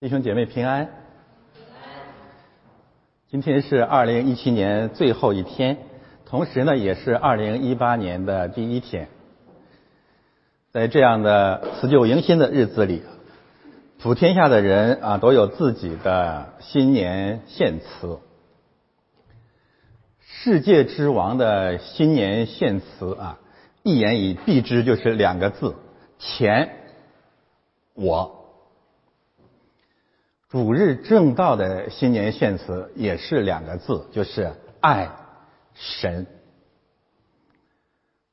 [0.00, 0.88] 弟兄姐妹平安。
[3.28, 5.76] 今天是二零一七年最后一天，
[6.24, 9.08] 同时呢，也是二零一八年的第一天。
[10.70, 13.02] 在这样的辞旧迎新的日子里，
[13.98, 18.20] 普天下的人啊，都有自己的新年献词。
[20.20, 23.40] 世界之王的新年献词啊，
[23.82, 25.74] 一言以蔽之，就是两个字：
[26.20, 26.70] 钱。
[27.94, 28.37] 我。
[30.50, 35.10] 主日正道的新年献词也是两个字，就是爱
[35.74, 36.26] 神。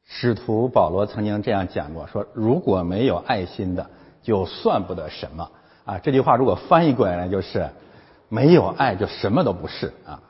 [0.06, 3.90] 使徒保罗曾经这样讲过，说如果没有爱心的，
[4.23, 5.52] 就算不得什么
[5.84, 5.98] 啊。
[5.98, 7.70] 这句话如果翻译过来呢，就是
[8.30, 10.23] 没有爱就什么都不是啊，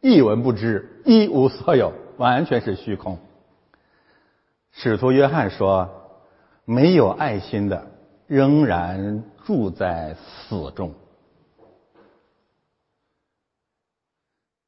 [0.00, 3.20] 一文不值，一无所有，完全是虚空。
[4.72, 5.88] 使徒约翰说，
[6.64, 7.86] 没有爱心的
[8.26, 10.16] 仍然住在
[10.48, 10.92] 死中。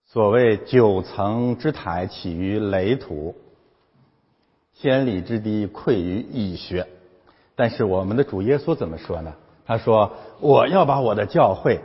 [0.06, 3.34] 所谓九层之台起于垒土，
[4.74, 6.88] 千里之堤溃于蚁穴。
[7.54, 9.34] 但是我们的主耶稣怎么说呢？
[9.66, 11.80] 他说：“我要把我的教会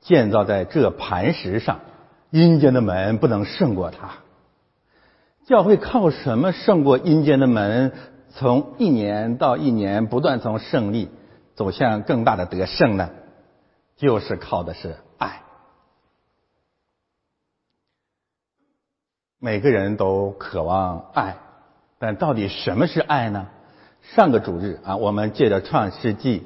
[0.00, 1.80] 建造在这磐石上，
[2.30, 4.18] 阴间的门不能胜过它。”
[5.46, 7.92] 教会靠什么胜过阴间的门？
[8.30, 11.08] 从一年到一年不断从胜利
[11.54, 13.10] 走向更大的得胜呢？
[13.96, 15.42] 就是靠的是爱。
[19.46, 21.36] 每个人都渴望爱，
[22.00, 23.46] 但到底什么是爱呢？
[24.02, 26.44] 上个主日啊，我们借着创世纪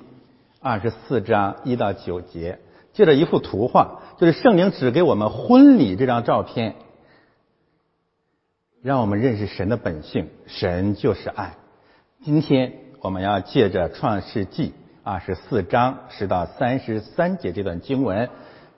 [0.60, 2.58] 二十四章一到九节，
[2.92, 6.74] 借着一幅图画，就是圣灵指给我们婚礼这张照片，
[8.82, 11.54] 让我们认识神的本性，神就是爱。
[12.22, 18.28] 今天我们要借着创世纪二十四章十到三十三节这段经文，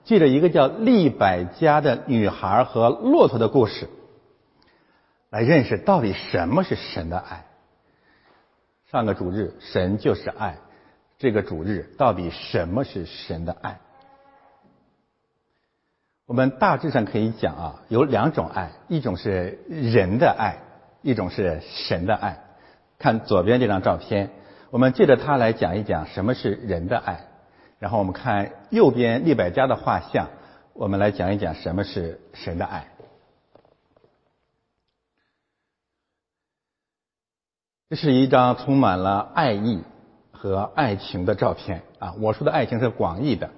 [0.05, 3.89] 借着一个叫利百加的女孩和骆驼的故事。
[5.33, 7.45] 来认识到底什么是神的爱。
[8.91, 10.57] 上个主日，神就是爱。
[11.17, 13.79] 这个主日，到底什么是神的爱？
[16.27, 20.57] 我们大致上可以讲啊，有两种爱，一种是人的爱，
[21.01, 22.37] 一种是神的爱。
[22.99, 24.29] 看左边这张照片，
[24.69, 27.21] 我们借着它来讲一讲什么是人的爱。
[27.79, 30.29] 然后我们看右边利百加的画像，
[30.73, 32.85] 我们来讲一讲什么是神的爱。
[37.93, 39.83] 这是一张充满了爱意
[40.31, 42.15] 和爱情的照片啊！
[42.19, 43.51] 我说的爱情是广义的，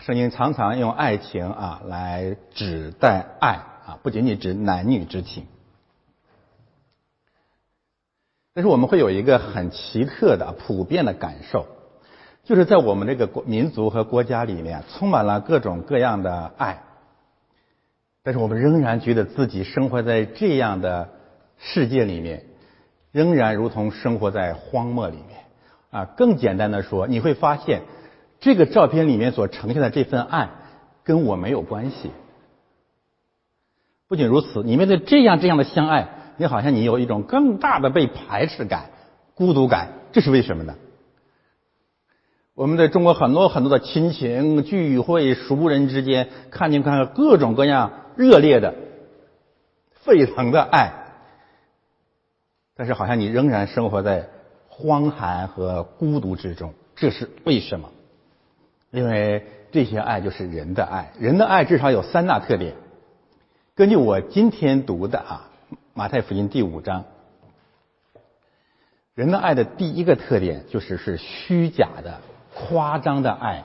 [0.00, 3.52] 圣经常常用爱情啊来指代爱
[3.86, 5.46] 啊，不仅仅指男女之情。
[8.52, 11.68] 但是我们会有一个很奇特的、普遍的感受，
[12.42, 16.82] 就是在我们这个国民族和国家里面，充满了各种各样的爱，
[18.24, 21.10] 但是我们仍然觉得自己生活在这样的
[21.58, 22.44] 世界里面。
[23.12, 25.44] 仍然如同生活在荒漠里面，
[25.90, 27.82] 啊，更简单的说，你会发现，
[28.40, 30.50] 这个照片里面所呈现的这份爱，
[31.04, 32.10] 跟我没有关系。
[34.06, 38.90] 不仅如此，你面对这样这样的相爱，你好像你有一种更大的被排斥感、
[39.34, 40.74] 孤独感，这是为什么呢？
[42.54, 48.74] 我们在中国很多很多的亲情聚会、熟人之间，看见看各种各样热烈的、
[50.02, 51.07] 沸腾的爱。
[52.78, 54.28] 但是好像你仍然生活在
[54.68, 57.90] 荒寒和孤独之中，这是为什么？
[58.92, 62.74] 因为这些爱就是人的爱，人的爱至少有三大特点。
[63.74, 65.50] 根据我今天读的啊，
[65.92, 67.02] 《马太福音》第五章，
[69.16, 72.20] 人的爱的第一个特点就是是虚假的、
[72.54, 73.64] 夸张的爱，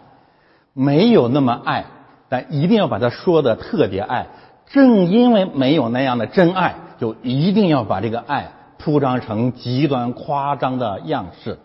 [0.73, 1.85] 没有那么爱，
[2.29, 4.25] 但一定要把它说的特别爱。
[4.65, 8.53] 正因为没有那样的真爱，就一定要把这个爱。
[8.83, 11.57] 铺张成极端夸张的样式，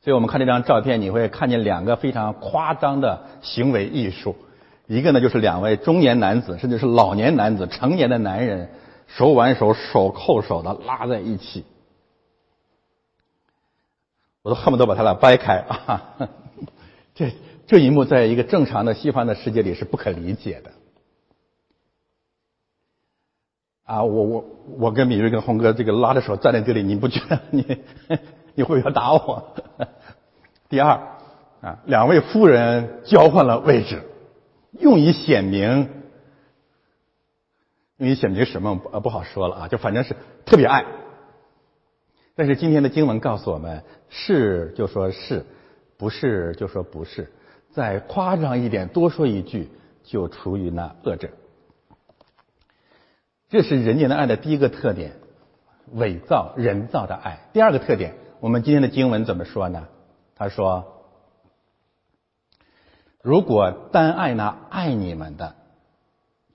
[0.00, 4.34] 所以我们看这张照片，你会看见两个非常夸张的行为艺术。
[4.86, 8.70] 一个呢，就是两位中年男子，甚至是老年男子、成年的男人，
[9.06, 11.66] 手挽手、手扣手的拉在一起，
[14.40, 16.16] 我都恨不得把他俩掰开啊！
[17.14, 17.30] 这
[17.66, 20.70] 这一幕，在一个正常的西方的世界里是不可理解的。
[23.86, 24.44] 啊，我我
[24.78, 27.64] 我跟米瑞跟红哥这个拉着手站在这里，你不觉得你
[28.54, 29.54] 你会不会要打我？
[30.68, 31.00] 第二
[31.60, 34.02] 啊，两位夫人交换了位置，
[34.72, 35.88] 用以显明，
[37.98, 38.80] 用以显明什么？
[38.92, 40.84] 呃，不好说了啊，就反正是特别爱。
[42.34, 45.46] 但是今天的经文告诉我们，是就说是，
[45.96, 47.32] 不是就说不是，
[47.70, 49.70] 再夸张一点，多说一句，
[50.02, 51.28] 就出于那恶者。
[53.48, 55.12] 这是人间的爱的第一个特点，
[55.92, 57.38] 伪造人造的爱。
[57.52, 59.86] 第二个特点，我们今天的经文怎么说呢？
[60.34, 60.84] 他说
[63.22, 65.54] ：“如果单爱那爱你们的，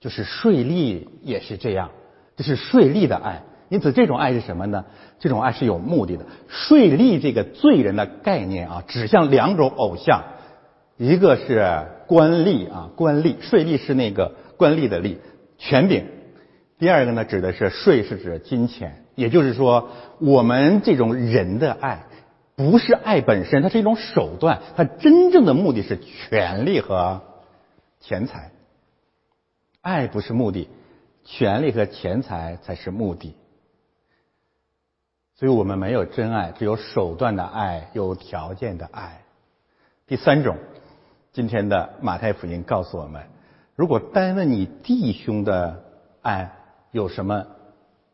[0.00, 1.92] 就是税吏也是这样，
[2.36, 3.42] 这是税吏的爱。
[3.70, 4.84] 因此，这种爱是什么呢？
[5.18, 6.26] 这种爱是有目的的。
[6.46, 10.24] 税吏这个罪人的概念啊，指向两种偶像，
[10.98, 15.16] 一个是官吏啊，官吏，税吏是那个官吏的吏，
[15.56, 16.04] 权柄。”
[16.82, 22.06] 第二个呢，指的是税是指金钱，也就是说，我们这种人的爱，
[22.56, 27.22] 不是爱本身，它是一种手段，它真正的目的是权力和
[28.00, 28.50] 钱财。
[29.80, 30.68] 爱不是目的，
[31.24, 33.36] 权力和钱财才是目的。
[35.36, 39.22] 所以我们没有真爱，只有手段的爱，有条件的爱。
[40.08, 40.56] 第三种，
[41.32, 43.22] 今天的马太福音告诉我们，
[43.76, 45.84] 如果单问你弟兄的
[46.22, 46.50] 爱。
[46.92, 47.44] 有什么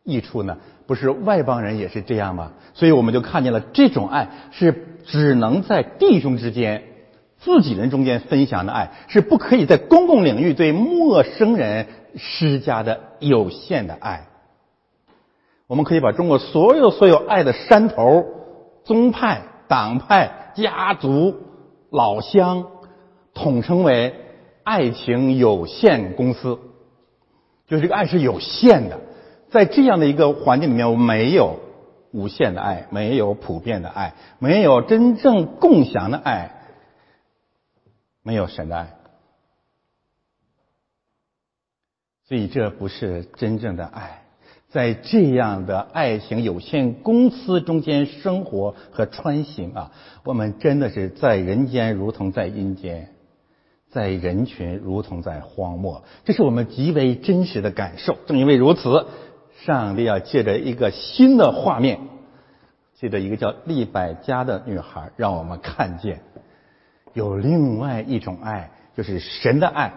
[0.05, 0.57] 益处呢？
[0.87, 2.53] 不是外邦人也是这样吗？
[2.73, 6.85] 所以我们就看见了这种爱是只能在弟兄之间、
[7.39, 11.87] 自己人中间分享的爱，是不可以在公共领域对陌生人
[12.17, 14.29] 施加的有限的爱。
[15.67, 18.25] 我们可以把中国所有所有爱的山头、
[18.85, 21.35] 宗派、党派、家族、
[21.91, 22.65] 老乡，
[23.35, 24.15] 统称为
[24.63, 26.59] 爱情有限公司。
[27.69, 28.99] 就是这个爱是有限的，
[29.51, 31.61] 在这样的一个环境里面，我没有
[32.11, 36.51] 无限的爱，没有普遍的爱，没有真正共享的爱，
[38.23, 38.95] 没有神的爱，
[42.27, 44.23] 所以这不是真正的爱。
[44.71, 49.93] 在这样的爱情有限公司中间生活和穿行啊，
[50.25, 53.15] 我们真的是在人间如同在阴间。
[53.91, 58.17] 在人群如同在荒漠，这是我们极为真实的感受。
[58.27, 59.07] 正因为如此，
[59.65, 62.01] 上帝要借着一个新的画面，
[62.95, 66.21] 借着一个叫利百加的女孩，让我们看见
[67.15, 69.95] 有另外一种爱，就是神的爱，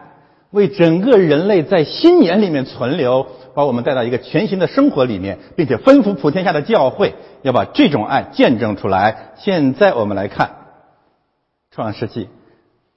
[0.51, 9.33] 为整个人类在新年里面存留，把我们带到一个全新的生活里面，并且吩咐普天下的教会要把这种爱见证出来。
[9.35, 10.55] 现在我们来看
[11.71, 12.29] 创世纪。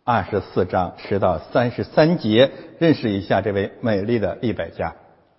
[0.06, 4.96] 二十四章十到三十三节，认识一下这位美丽的利百加。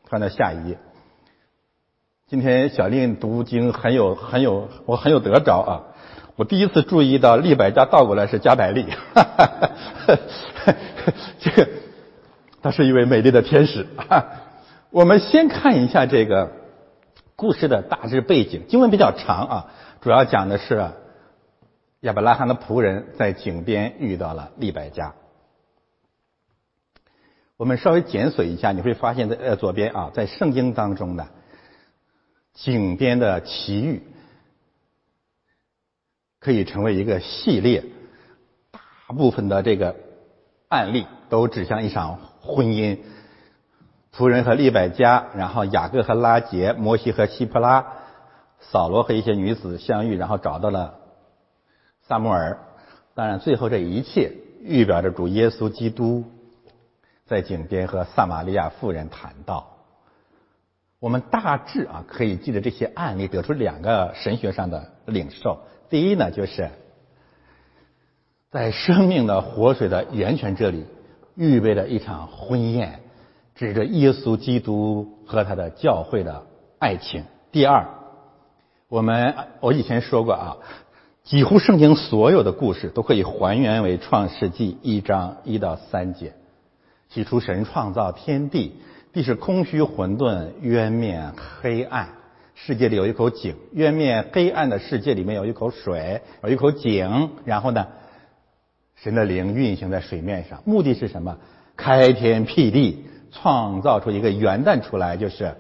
[0.10, 0.80] 翻到下一页。
[2.28, 5.84] 今天小令读经很有很有，我很有得着啊！
[6.36, 8.88] 我第一次注意到利百加倒过来是加百利，
[11.40, 11.70] 这个
[12.64, 13.86] 他是一位美丽的天使。
[14.90, 16.52] 我们先看一下这个
[17.36, 19.66] 故事的大致背景，经文比较长啊，
[20.02, 20.90] 主要讲的是。
[22.06, 25.16] 亚伯拉罕的仆人在井边遇到了利百加。
[27.58, 31.26] 我们稍微检索一下，你会发现在呃左边啊，在圣经当中的
[32.54, 34.04] 井边的奇遇，
[36.40, 37.84] 可以成为一个系列。
[39.08, 39.96] 大部分的这个
[40.68, 43.00] 案例都指向一场婚姻：
[44.14, 47.84] 仆人和利百加，然后雅各和拉杰，摩西和希普拉，
[48.60, 51.00] 扫罗和一些女子相遇，然后找到了。
[52.08, 52.60] 萨穆尔，
[53.16, 54.32] 当然，最后这一切
[54.62, 56.24] 预表着主耶稣基督
[57.26, 59.72] 在井边和撒玛利亚妇人谈道。
[61.00, 65.62] 我们大致啊可以记得这些案例，得出两个神学上的领受。
[65.90, 66.70] 第一呢，就是
[68.52, 70.86] 在生命的活水的源泉这里
[71.34, 73.00] 预备了一场婚宴，
[73.56, 76.46] 指着耶稣基督和他的教会的
[76.78, 77.24] 爱情。
[77.52, 77.88] 第二，
[78.90, 80.58] 我们我以前说过啊。
[81.26, 86.34] 几乎圣经所有的故事都可以还原为创世纪一章一到三节。
[87.10, 88.76] 起初神创造天地，
[89.12, 92.10] 地是空虚混沌，渊面黑暗。
[92.54, 97.32] 世界里有一口井，渊面黑暗的世界里面有一口水，有一口井。
[97.44, 97.88] 然后呢，
[98.96, 101.38] 神的灵运行在水面上，目的是什么？
[101.76, 105.56] 开天辟地，创造出一个元旦出来，就是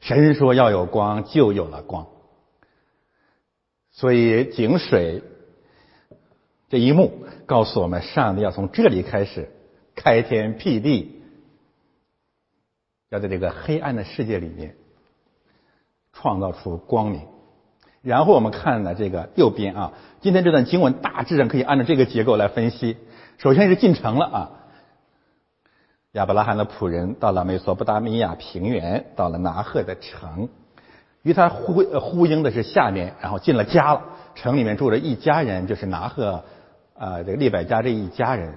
[0.00, 2.06] 神说要有光，就有了光。
[3.96, 5.22] 所以井水
[6.68, 9.48] 这一幕告诉我们，上帝要从这里开始
[9.94, 11.22] 开天辟地，
[13.08, 14.76] 要在这个黑暗的世界里面
[16.12, 17.22] 创造出光明。
[18.02, 22.98] 然后我们看了这个右边啊，今天这段经文大致上可以按照这个结构来分析。
[23.38, 24.50] 首先是进城了啊，
[26.12, 30.50] 亚伯拉罕的仆人到了美索不达米亚平原，到了拿鹤的城。
[31.26, 34.00] 与他呼呼应的是下面，然后进了家了。
[34.36, 36.44] 城里面住着一家人，就是拿鹤
[36.96, 38.54] 啊这个利百加这一家人。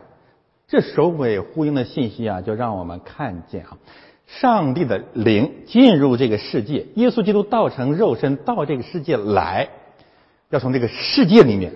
[0.67, 3.79] 这首尾呼应的信息啊，就让我们看见啊，
[4.27, 9.69] 上帝的灵进入这个世界，耶稣基督道成肉身到这个世界来，
[10.51, 11.73] 要从这个世界里面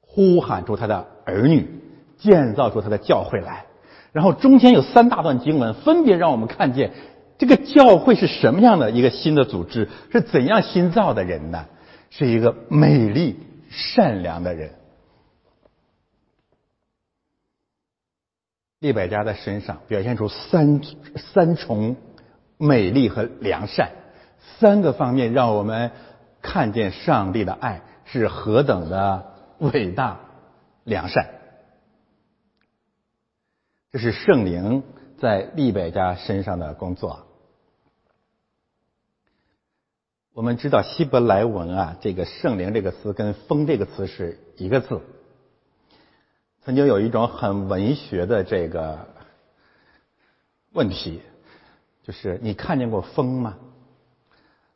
[0.00, 1.68] 呼喊出他的儿女，
[2.16, 3.66] 建造出他的教会来。
[4.12, 6.92] 然后中间有三大段经文，分别让我们看见
[7.38, 11.66] 这个教会是什么样的一个新的组织，是怎样新造的人呢？
[12.10, 13.38] 是一个美丽
[13.68, 14.72] 善良的人。
[18.78, 20.80] 利百加的身上表现出三
[21.16, 21.96] 三重
[22.56, 23.90] 美丽和良善，
[24.58, 25.90] 三个方面让我们
[26.40, 30.20] 看见上帝的爱是何等的伟大
[30.84, 31.26] 良善。
[33.90, 34.82] 这是圣灵
[35.18, 37.25] 在利百加身上的工作。
[40.36, 45.00] 我们知道希伯来文啊，这个圣灵这个词跟风这个词是一个字。
[46.62, 49.08] 曾经有一种很文学的这个
[50.74, 51.22] 问题，
[52.02, 53.56] 就是你看见过风吗？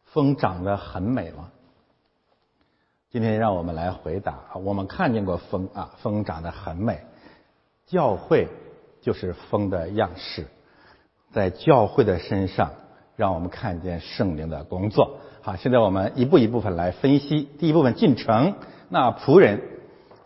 [0.07, 1.51] 风长得很美吗？
[3.11, 7.05] 今天让我们来回答啊，我们看见过风啊，风长得很美。
[7.85, 8.49] 教会
[9.03, 10.47] 就是风的样式，
[11.33, 12.71] 在教会的身上，
[13.15, 15.19] 让我们看见圣灵的工作。
[15.43, 17.49] 好，现在我们一步一步分来分析。
[17.59, 18.55] 第一部分进城，
[18.91, 19.63] 那仆人。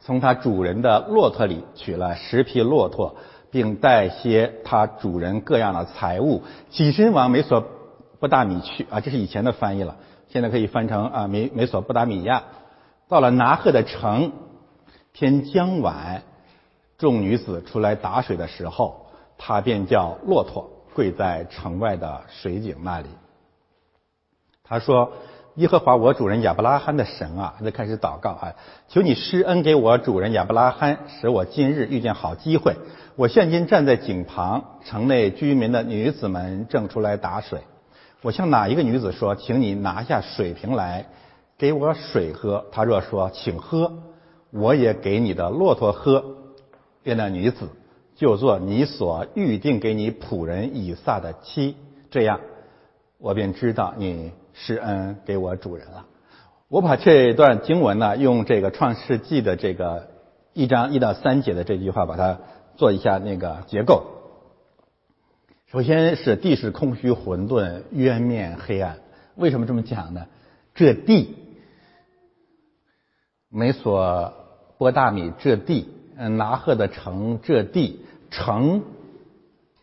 [0.00, 3.14] 从他主人的骆驼里取了十匹骆驼，
[3.50, 7.64] 并带些他主人各样的财物，起身往美索
[8.18, 9.00] 不达米去啊！
[9.00, 9.96] 这是以前的翻译了，
[10.28, 12.42] 现在可以翻成啊美美索不达米亚。
[13.08, 14.32] 到了拿赫的城，
[15.12, 16.22] 天将晚，
[16.98, 19.06] 众女子出来打水的时候，
[19.38, 23.06] 他便叫骆驼跪在城外的水井那里。
[24.64, 25.12] 他说。
[25.56, 28.56] 耶和华我主人亚伯拉罕的神啊，就开始祷告啊，
[28.88, 32.74] 求你施恩给我主人亚伯拉罕，使我今日遇见好机会。
[33.14, 37.60] 我现今站在井旁，城内居民的女子们正出来打水。
[38.20, 41.06] 我向哪一个女子说，请你拿下水瓶来，
[41.56, 42.64] 给我水喝。
[42.72, 43.92] 她若说，请喝，
[44.50, 46.24] 我也给你的骆驼喝。
[47.04, 47.68] 便那女子
[48.16, 51.76] 就做你所预定给你仆人以撒的妻，
[52.10, 52.40] 这样，
[53.18, 54.32] 我便知道你。
[54.54, 56.06] 施恩给我主人了。
[56.68, 60.08] 我把这段经文呢，用这个创世纪的这个
[60.52, 62.38] 一章一到三节的这句话，把它
[62.76, 64.04] 做一下那个结构。
[65.66, 68.98] 首先是地是空虚混沌，渊面黑暗。
[69.34, 70.26] 为什么这么讲呢？
[70.74, 71.36] 这地，
[73.50, 74.32] 美索
[74.78, 78.82] 波大米这地，嗯，拿赫的城这地，城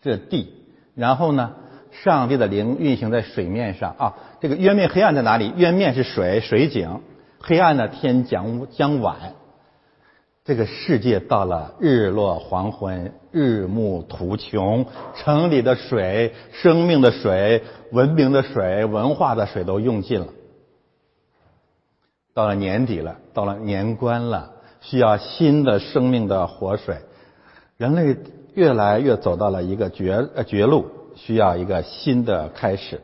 [0.01, 0.53] 这地，
[0.95, 1.55] 然后呢？
[1.91, 4.15] 上帝的灵运行在水面上啊！
[4.41, 5.53] 这个渊面黑暗在哪里？
[5.55, 7.01] 渊面是水水井，
[7.39, 9.35] 黑暗的天将将晚。
[10.43, 20.27] 这个世界到了日落黄昏，日暮途穷，城里的水、生命的水、文明的水、文化的水都用尽了。
[22.33, 26.97] 到了年底了，到了年关了，需要新的生命的活水。
[27.77, 28.17] 人类
[28.55, 30.87] 越来越走到了一个绝呃绝路。
[31.13, 33.01] 需要一个新的开始。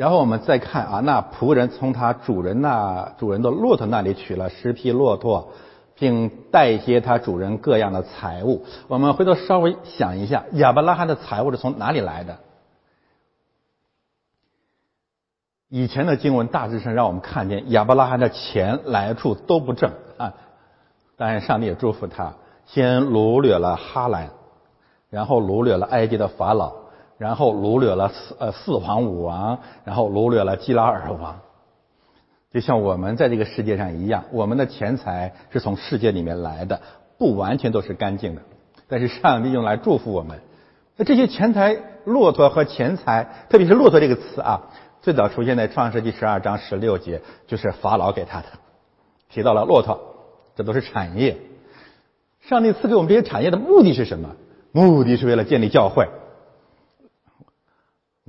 [0.00, 5.52] 然后我们再看啊，那仆人从他主人那主人的骆驼那里取了十匹骆驼，
[5.94, 8.64] 并带一些他主人各样的财物。
[8.88, 12.38] 我们回头稍微想一下，亚伯拉罕的财物是从哪里来的？
[15.68, 20.32] 以前的经文大致上让我们看见亚伯拉罕的钱来处都不正啊，
[21.18, 22.32] 当然上帝也祝福他。
[22.64, 24.30] 先掳掠了哈兰，
[25.10, 26.72] 然后掳掠了埃及的法老，
[27.20, 31.40] 然后掳掠了四呃四皇五王，然后掳掠了基拉尔王。
[32.50, 36.80] 就像我们在这个世界上一样，我们的钱财是从世界里面来的，
[37.18, 38.40] 不完全都是干净的。
[38.88, 40.40] 但是上帝用来祝福我们。
[40.96, 44.70] 那这些钱财，骆驼和钱财，特别是骆驼这个词啊，
[45.02, 48.46] 最早出现在创世纪十二章十六节，就是法老给他的，
[49.28, 50.00] 提到了骆驼，
[50.56, 51.36] 这都是产业。
[52.40, 54.30] 上帝赐给我们这些产业的目的是什么？
[54.72, 56.08] 目的是为了建立教会，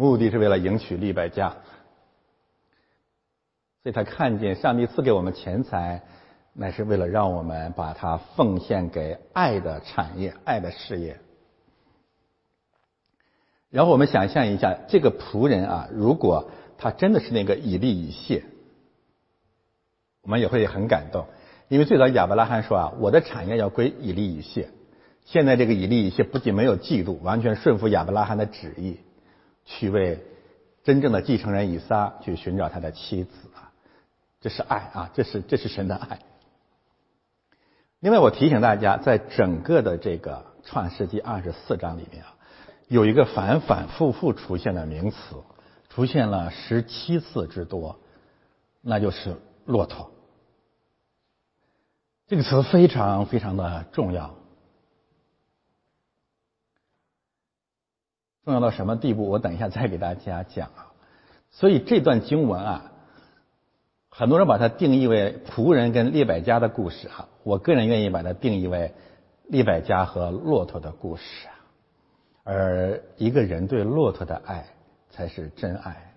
[0.02, 1.50] 目的是为了迎娶利百加。
[3.84, 6.02] 所以他看见上帝赐给我们钱财，
[6.54, 11.20] 乃是为了让我们把它奉献给爱的产业、爱的事业。
[13.70, 18.44] 然后我们想象一下，这个仆人啊，如果他真的是那个以利以谢，
[20.22, 21.28] 我们也会很感动。
[21.70, 24.70] 因为最早亚伯拉罕说啊，我的产业要归以利以谢。
[25.26, 28.98] 现在这个以利以谢不仅没有嫉妒，完全顺服亚伯拉罕的旨意，
[29.72, 30.24] 去为
[30.84, 33.72] 真正的继承人以撒去寻找他的妻子啊。
[34.42, 36.20] 这是爱啊，这是这是神的爱。
[38.00, 42.34] 另外，我提醒大家，在整个的这个创世纪二十四章里面啊，
[42.88, 45.18] 有一个反反复复出现的名词，
[45.90, 48.00] 出现了十七次之多，
[48.82, 50.12] 那就是骆驼。
[52.28, 54.34] 这个词非常非常的重要，
[58.44, 59.30] 重要到什么地步？
[59.30, 60.92] 我等一下再给大家讲啊。
[61.52, 62.92] 所以这段经文啊，
[64.10, 67.28] 很多人把它定义为仆人跟利百加的故事哈。
[67.44, 68.94] 我个人愿意把它定义为
[69.48, 71.54] 利百加和骆驼的故事啊。
[72.44, 74.66] 而一个人对骆驼的爱
[75.12, 76.14] 才是真爱。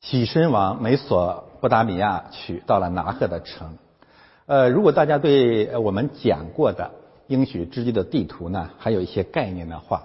[0.00, 3.76] 起身往美索不达米亚去，到了拿赫的城。
[4.46, 6.90] 呃，如果大家对我们讲过的
[7.26, 10.04] 应许之地的地图呢，还有一些概念的话。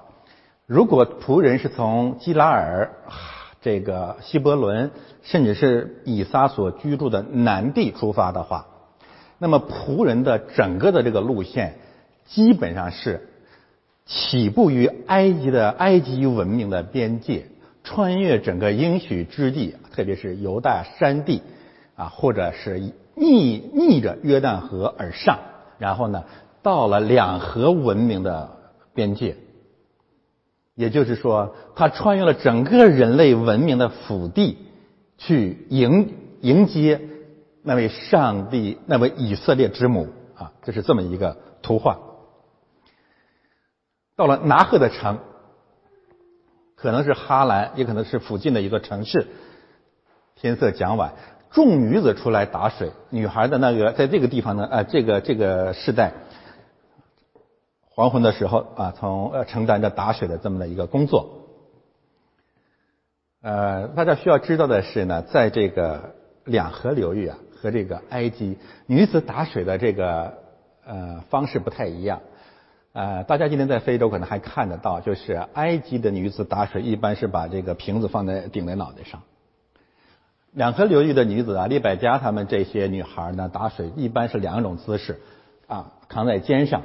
[0.66, 2.92] 如果仆人是从基拉尔、
[3.62, 4.92] 这个希伯伦，
[5.24, 8.68] 甚至是以撒所居住的南地出发的话，
[9.40, 11.76] 那么仆人的整个的这个路线，
[12.26, 13.30] 基本上是
[14.06, 17.48] 起步于埃及的埃及文明的边界，
[17.84, 21.42] 穿越整个应许之地，特别是犹大山地，
[21.96, 22.80] 啊，或者是
[23.16, 25.40] 逆逆着约旦河而上，
[25.78, 26.24] 然后呢，
[26.68, 28.50] 到了两河文明的
[28.94, 29.38] 边界。
[30.76, 34.58] 也就是说，他穿越了整个人类文明的腹地，
[35.18, 37.00] 去迎迎接
[37.64, 42.00] 那位上帝、那位以色列之母啊，这是这么一个图画。
[44.18, 45.20] 到了拿赫的城，
[46.76, 49.26] 可能是哈兰，也可能是附近的一座城市。
[50.36, 51.14] 天色将晚，
[51.50, 52.92] 众女子出来打水。
[53.10, 56.12] 女孩的那个，在这个地方呢，呃，这个这个时代。
[57.98, 61.48] 黄昏的时候啊，从呃承担着打水的这么的一个工作。
[63.42, 66.14] 呃，大家需要知道的是呢，在这个
[66.46, 70.36] 两河流域啊和这个埃及女子打水的这个
[70.86, 72.22] 呃方式不太一样。
[72.94, 79.24] 呃，大家今天在非洲可能还看得到，就是埃及的女子打水一般是把这个瓶子放在顶在脑袋上。
[80.52, 85.20] 两河流域的女子啊，利百加她们这些女孩呢打水一般是两种姿势
[85.66, 86.84] 啊，扛在肩上。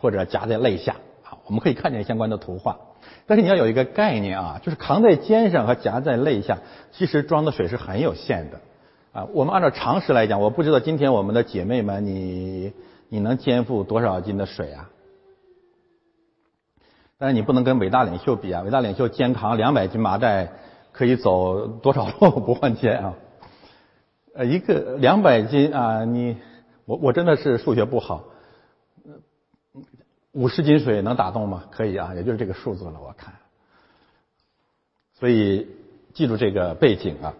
[0.00, 2.78] 或者夹在肋下啊，我们可以看见相关的图画。
[3.26, 6.58] 但是你要有一个概念啊，就是扛在肩上和夹在肋下，
[6.92, 8.60] 其实装的水是很有限的
[9.12, 9.28] 啊。
[9.32, 12.72] 我们按照常识来讲，我不知道今天我们的姐妹们，你
[13.08, 14.90] 你能肩负多少斤的水啊？
[17.18, 20.48] 但是你不能跟伟大领袖比啊，伟大领袖肩扛两百斤麻袋，
[20.92, 23.14] 可以走多少路不换肩啊？
[24.34, 26.36] 呃，一个两百斤啊，你
[26.84, 28.24] 我我真的是数学不好。
[30.32, 31.64] 五十斤水能打动吗？
[31.72, 33.00] 可以啊，也就是这个数字了。
[33.00, 33.34] 我看，
[35.18, 35.66] 所以
[36.14, 37.34] 记住这个背景啊，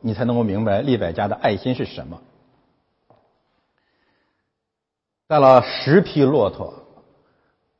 [0.00, 2.20] 你才能够明白利百家的爱心是什么。
[5.28, 6.74] 带了十匹骆驼，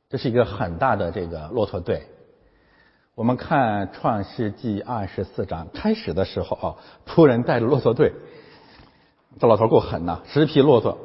[0.07, 2.07] 这是一个很大的这个骆驼队。
[3.15, 6.75] 我们看创世纪二十四章开始的时候啊，
[7.05, 8.13] 仆人带着骆驼队，
[9.37, 10.97] 这老头够狠呐，十匹骆驼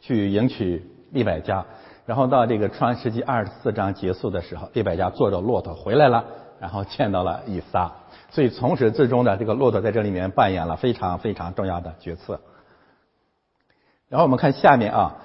[0.00, 1.64] 去迎娶利百家。
[2.06, 6.24] 然后到这个创世纪二十四章结束的时候，利百加坐着骆驼回来了，
[6.60, 7.92] 然后见到了以撒。
[8.30, 12.40] 所以从始至终的这个骆驼在这里面扮演了非常非常重要的角色。
[14.08, 15.16] 然后我们看下面啊，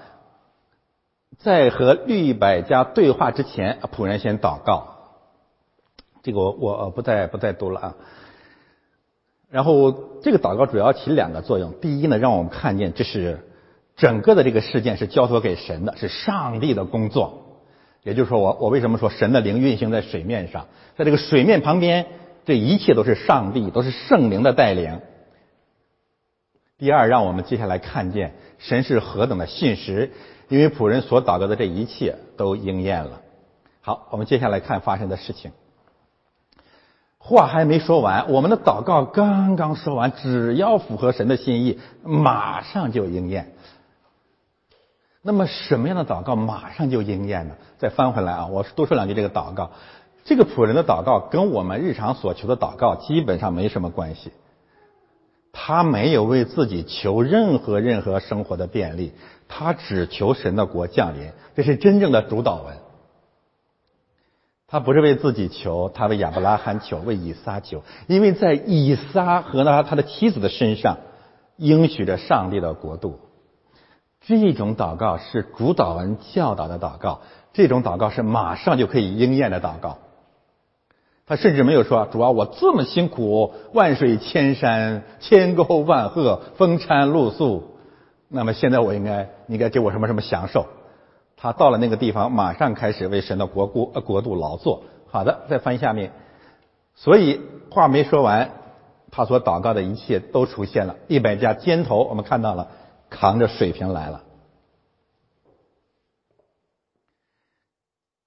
[1.38, 4.88] 在和利百加对话之前，仆人先祷告。
[6.24, 7.96] 这个我我不再不再读了啊。
[9.52, 9.92] 然后
[10.24, 13.48] 这个祷告主要起两个作用，第一呢，让我们看见这是。
[14.02, 17.60] 整个的这个事件是交托给神的，是上帝的工作。
[18.02, 20.66] 也就是说，我我为什么说神的灵运行在水面上，
[20.98, 22.08] 在这个水面旁边，
[22.44, 25.02] 这一切都是上帝，都是圣灵的带领。
[26.80, 30.12] 第二，让我们接下来看见神是何等的信实，
[30.50, 33.22] 因为仆人所祷告的这一切都应验了。
[33.82, 35.52] 好，我们接下来看发生的事情。
[37.20, 43.54] 话还没说完，我们的祷告刚刚说完，只要符合神的心意，马上就应验。
[45.24, 47.56] 那么什么样的祷告马上就应验呢？
[47.78, 49.72] 再翻回来啊，我多说两句这个祷告。
[50.24, 54.32] 这个仆人的祷告跟我们日常所求的祷告基本上没什么关系。
[55.52, 59.12] 他没有为自己求任何任何生活的便利，
[59.48, 62.78] 他只求神的国降临，这是真正的主导文。
[64.68, 70.98] 他不是为自己求，他为亚伯拉罕求，为以撒求，因为在以撒和他他的妻子的身上
[71.58, 73.20] 应许着上帝的国度。
[74.26, 77.22] 这种祷告是主导文教导的祷告，
[77.54, 79.98] 这种祷告是马上就可以应验的祷告。
[81.26, 87.64] 他甚至没有说：“主啊，我这么辛苦，万水千山，千沟万壑，风餐露宿，
[88.28, 90.66] 那么现在我应该，你该给我什么什么享受？”
[91.38, 94.84] 他到了那个地方，马上开始为神的国国国度劳作。
[95.10, 96.12] 好的，再翻下面。
[96.94, 98.52] 所以话没说完，
[99.10, 100.98] 他所祷告的一切都出现了。
[101.08, 102.68] 一百家肩头，我们看到了，
[103.12, 104.24] 扛着水瓶来了。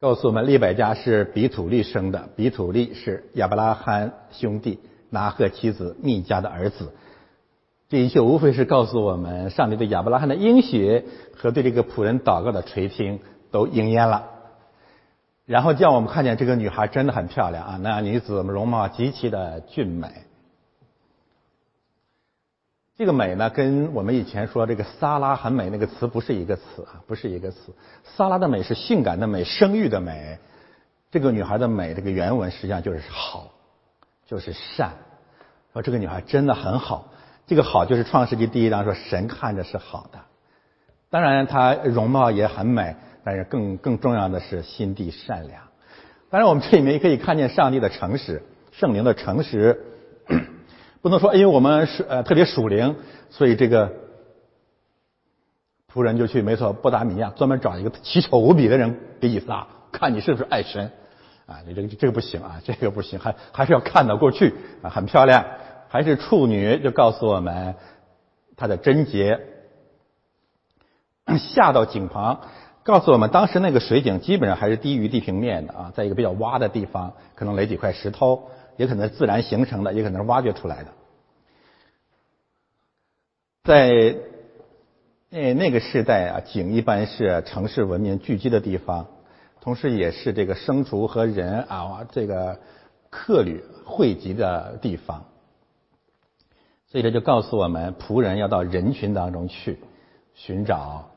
[0.01, 6.93] 告诉我们，利百加是比土利生的，比土利是亚伯拉罕兄弟拿赫妻子密加的儿子。
[7.89, 13.21] 这一切无非是告诉我们，上帝对亚伯拉罕的应许和对这个仆人祷告的垂听
[13.51, 14.31] 都应验了。
[15.47, 20.09] 然后叫我们看见这个女孩真的很漂亮啊，那女子容貌极其的俊美。
[22.97, 27.75] 这个美呢，跟我们以前说这个撒拉很美那个词不是一个词啊，不是一个词。
[28.05, 30.39] 撒拉的美是性感的美、生育的美，
[31.11, 33.51] 这个女孩的美，这个原文实际上就是好，
[34.29, 34.93] 就是善。
[35.73, 37.11] 说这个女孩真的很好，
[37.49, 40.21] 这个好就是创世纪第一章说神看着是好的。
[41.11, 45.63] 当然她容貌也很美，但是更更重要的是心地善良。
[46.31, 49.85] 当然我们这里面也可以看见上帝的诚实，圣灵的诚实。
[51.05, 52.97] 不能说，因为我们是呃特别属灵，
[53.29, 53.93] 所以这个
[55.93, 60.91] 仆人就去没错，波达米亚专门找一个奇丑无比的人给以撒，看你是不是爱神
[61.45, 61.61] 啊？
[61.67, 65.45] 你这个这个不行啊，这个不行，还还是要看得过去啊，很漂亮，
[65.91, 67.75] 还是处女，就告诉我们
[68.57, 69.39] 她的贞洁。
[71.39, 72.41] 下到井旁，
[72.83, 78.49] 告诉我们当时那个水井基本上还是低于地平面的啊，在一个比较洼的地方，可能垒几块石头。
[78.77, 80.93] 也可能是自然形成的，也可能是挖掘出来的。
[83.65, 84.17] 在
[85.31, 89.09] 那那个时代啊，井一般是城市文明聚集的地方，
[89.61, 92.61] 同时也是这个牲畜和人啊这个
[93.11, 95.25] 客旅汇集的地方。
[96.87, 99.81] 所以这就告诉我们，仆人要到人群当中去
[100.35, 101.11] 寻找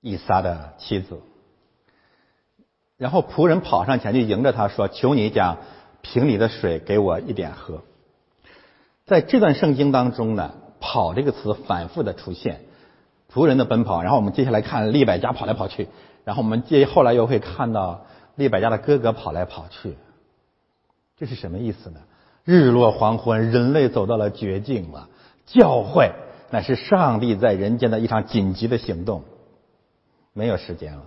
[0.00, 1.20] 伊撒的妻子。
[3.00, 5.56] 然后仆人跑上前去迎着他说：“求你将
[6.02, 7.82] 瓶里的水给我一点喝。”
[9.08, 12.60] 在这段圣经当中呢，“跑”这个词反复的出现，
[13.32, 14.02] 仆人的奔跑。
[14.02, 15.88] 然后我们接下来看利百加跑来跑去，
[16.24, 18.04] 然后我们接后来又会看到
[18.36, 19.96] 利百加的哥哥跑来跑去。
[21.16, 22.00] 这是什么意思呢？
[22.44, 25.08] 日落黄昏，人类走到了绝境了。
[25.46, 26.12] 教会
[26.50, 29.24] 乃是上帝在人间的一场紧急的行动，
[30.34, 31.06] 没有时间了。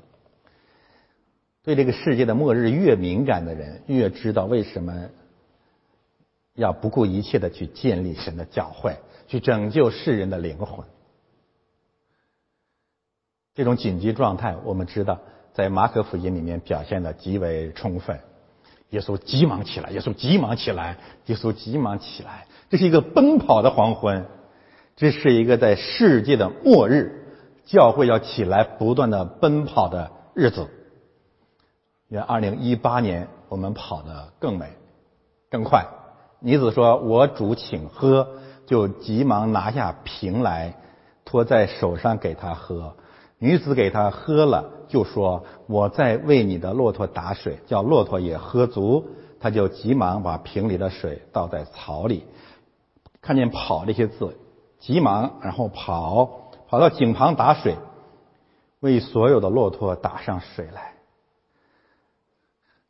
[1.64, 5.10] 对这个世界的末日越敏感的人，越知道为什么
[6.56, 8.98] 要不顾一切的去建立神的教会，
[9.28, 10.86] 去拯救世人的灵魂。
[13.56, 15.22] 这种紧急状态，我们知道
[15.54, 18.20] 在马可福音里面表现的极为充分。
[18.90, 20.98] 耶稣急忙起来，耶稣急忙起来，
[21.28, 22.46] 耶稣急忙起来。
[22.70, 24.26] 这是一个奔跑的黄昏，
[24.98, 27.24] 这是一个在世界的末日，
[27.64, 30.68] 教会要起来不断的奔跑的日子。
[32.14, 34.68] 因为二零一八年我们跑得更美、
[35.50, 35.88] 更快。
[36.40, 38.36] 女子说：“我主请喝。”
[38.68, 40.76] 就急忙拿下瓶来，
[41.26, 42.96] 托在手上给他喝。
[43.40, 49.04] 女子给他喝了，就说：“我在为你的骆驼打水，叫骆驼也喝足。”
[49.42, 52.28] 他就急忙把瓶里的水倒在槽里。
[53.22, 54.38] 看见“跑”这些字，
[54.78, 57.76] 急忙然后跑，跑到井旁打水，
[58.82, 60.93] 为所有的骆驼打上水来。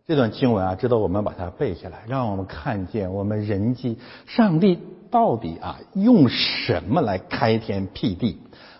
[0.06, 8.38] 这段经文啊，值得我们把它背下来，让我们看见我们人机上帝到底啊用什么来开天辟地？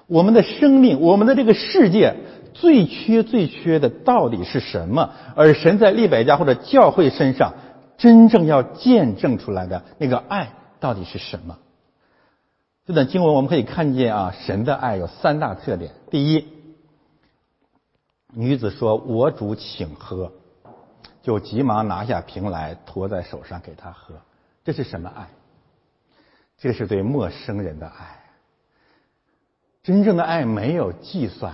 [0.08, 2.18] 我们的生命，我们的这个世界
[2.54, 5.12] 最缺最缺的到底是什么？
[5.36, 7.54] 而神在利百家或者教会身上
[7.98, 11.58] 真正要见证出来的那个爱到底是什么？
[12.86, 15.92] 这段经文我们可以看见啊，神的爱有三大特点。
[16.12, 16.46] 第一，
[18.34, 20.34] 女子说：“我主请喝。”
[21.24, 24.14] 就急忙拿下瓶来，托在手上给他喝。
[24.64, 25.28] 这是什么爱？
[26.60, 28.20] 这是对陌生人的爱。
[29.82, 31.54] 真正的爱没有计算，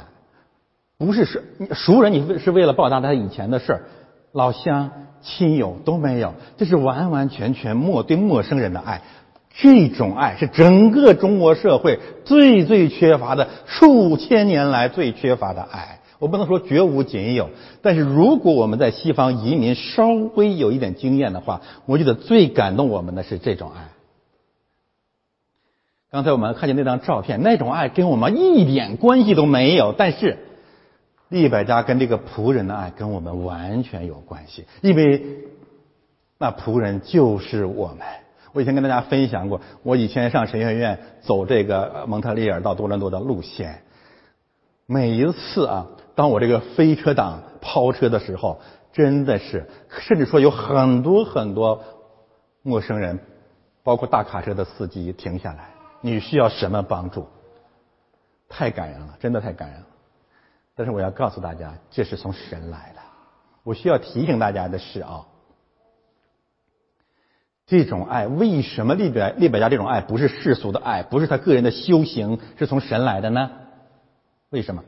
[0.97, 1.41] 不是熟
[1.73, 3.81] 熟人你是为了报答他以前的事儿，
[4.31, 6.33] 老乡亲友都没有。
[6.57, 9.01] 这是完完全全陌对陌生人的爱。
[9.51, 15.98] 这种爱是整个中国社会最最缺乏的，数千年来最缺乏的爱。
[16.19, 17.49] 我不能说绝无仅有，
[17.81, 23.89] 但是如果我们在西方移民稍微有一点经验的话，我觉得最感动我们的是这种爱。
[26.11, 30.37] 刚才我们看见那张照片，那种爱跟我们一点关系都没有，但是
[31.29, 35.23] 利百加跟这个仆人的爱跟我们完全有关系，因为
[36.37, 37.99] 那仆人就是我们。
[38.51, 43.83] 我以前跟大家分享过，我以前上神学院走这个蒙特利尔到多伦多的路线，
[44.87, 45.85] 每一次啊，
[46.19, 48.59] 当我这个飞车党抛车的时候，
[48.91, 49.69] 真的是，
[50.01, 51.81] 甚至说有很多很多
[52.61, 53.17] 陌生人，
[53.83, 55.69] 包括大卡车的司机停下来，
[56.01, 57.25] 你需要什么帮助？
[58.49, 59.85] 太感人了，真的太感人了。
[60.75, 63.01] 但是我要告诉大家，这是从神来的。
[63.63, 65.25] 我需要提醒大家的是啊，
[67.65, 73.51] 这种爱为什么利百利百家这种爱不是世俗的爱，不是他个人的修行，是从神来的呢？
[74.49, 74.83] 为什么？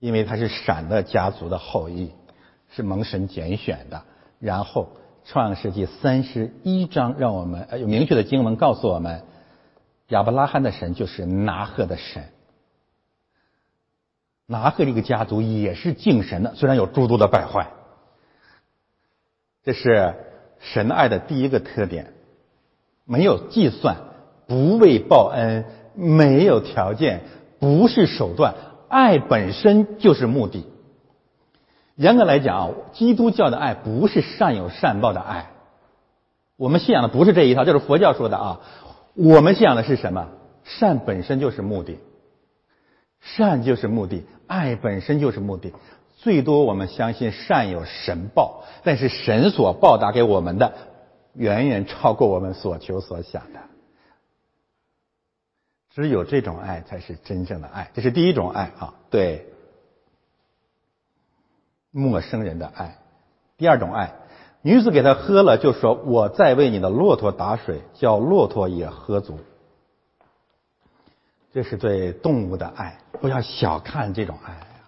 [0.00, 2.10] 因为他是闪的家族的后裔，
[2.74, 4.02] 是蒙神拣选的。
[4.40, 4.88] 然后
[5.24, 9.22] 创世纪三十一章让我们有明确的经文告诉我们。
[10.08, 12.24] 亚伯拉罕的神就是拿赫的神，
[14.44, 17.70] 拿赫这个家族也是敬神的，虽然有诸多的败坏。
[19.62, 20.16] 这是
[20.58, 22.12] 神爱的第一个特点，
[23.04, 23.98] 没有计算，
[24.48, 27.20] 不为报恩，没有条件，
[27.60, 28.56] 不是手段，
[28.90, 30.66] 爱本身就是目的。
[31.94, 35.50] 严格来讲啊，基督教的爱不是善有善报的爱，
[36.56, 38.60] 我们信仰的不是这一套，这是佛教说的啊。
[39.14, 40.28] 我们信仰的是什么？
[40.64, 41.98] 善本身就是目的，
[43.20, 45.72] 善就是目的，爱本身就是目的。
[46.16, 50.72] 最多我们相信善有神报，但是神所报答给我们的，
[51.34, 53.60] 远远超过我们所求所想的。
[55.90, 59.46] 只有这种爱才是真正的爱，这是第一种爱啊，对
[61.90, 62.98] 陌生人的爱。
[63.56, 64.14] 第二种爱。
[64.62, 69.38] 女子给他喝了，就说：“我再为你的骆驼打水，叫骆驼也喝足。”
[71.50, 74.84] 这是对动物的爱，不要小看这种爱啊！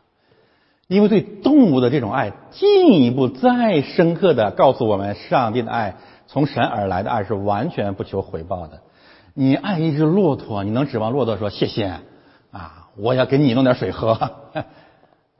[0.88, 8.82] 因为对动物的这种爱，进一步再深刻的告诉我们，上帝的爱从神而来的爱是完全不求回报的。
[9.35, 12.01] 你爱一只骆驼，你能指望骆驼说谢谢
[12.51, 12.90] 啊？
[12.97, 14.37] 我要给你弄点水喝。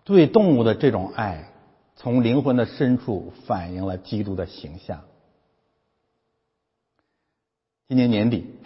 [0.05, 1.49] 对动物的这种爱。
[1.95, 5.03] 从灵魂的深处反映了基督的形象。
[7.87, 8.57] 今年年底，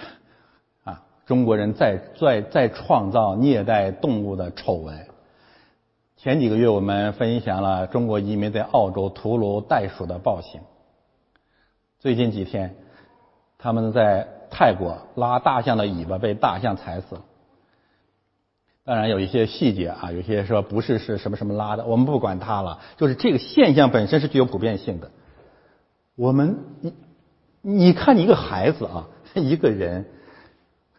[0.84, 5.06] 啊，中国人在在在创造虐待动物的丑闻。
[6.16, 10.62] 前几个月我们分享了中国移民在澳洲屠戮袋鼠的暴行。
[11.98, 12.76] 最近几天，
[13.58, 17.18] 他们在泰国拉大象的尾巴被大象踩死。
[18.84, 22.80] 当然有一些细节啊，有些说不是是什么什么拉的，我们不管它了。
[22.96, 25.10] 就是这个现象本身是具有普遍性的。
[26.14, 26.94] 我们你
[27.60, 30.06] 你看一个孩子啊， 一个人，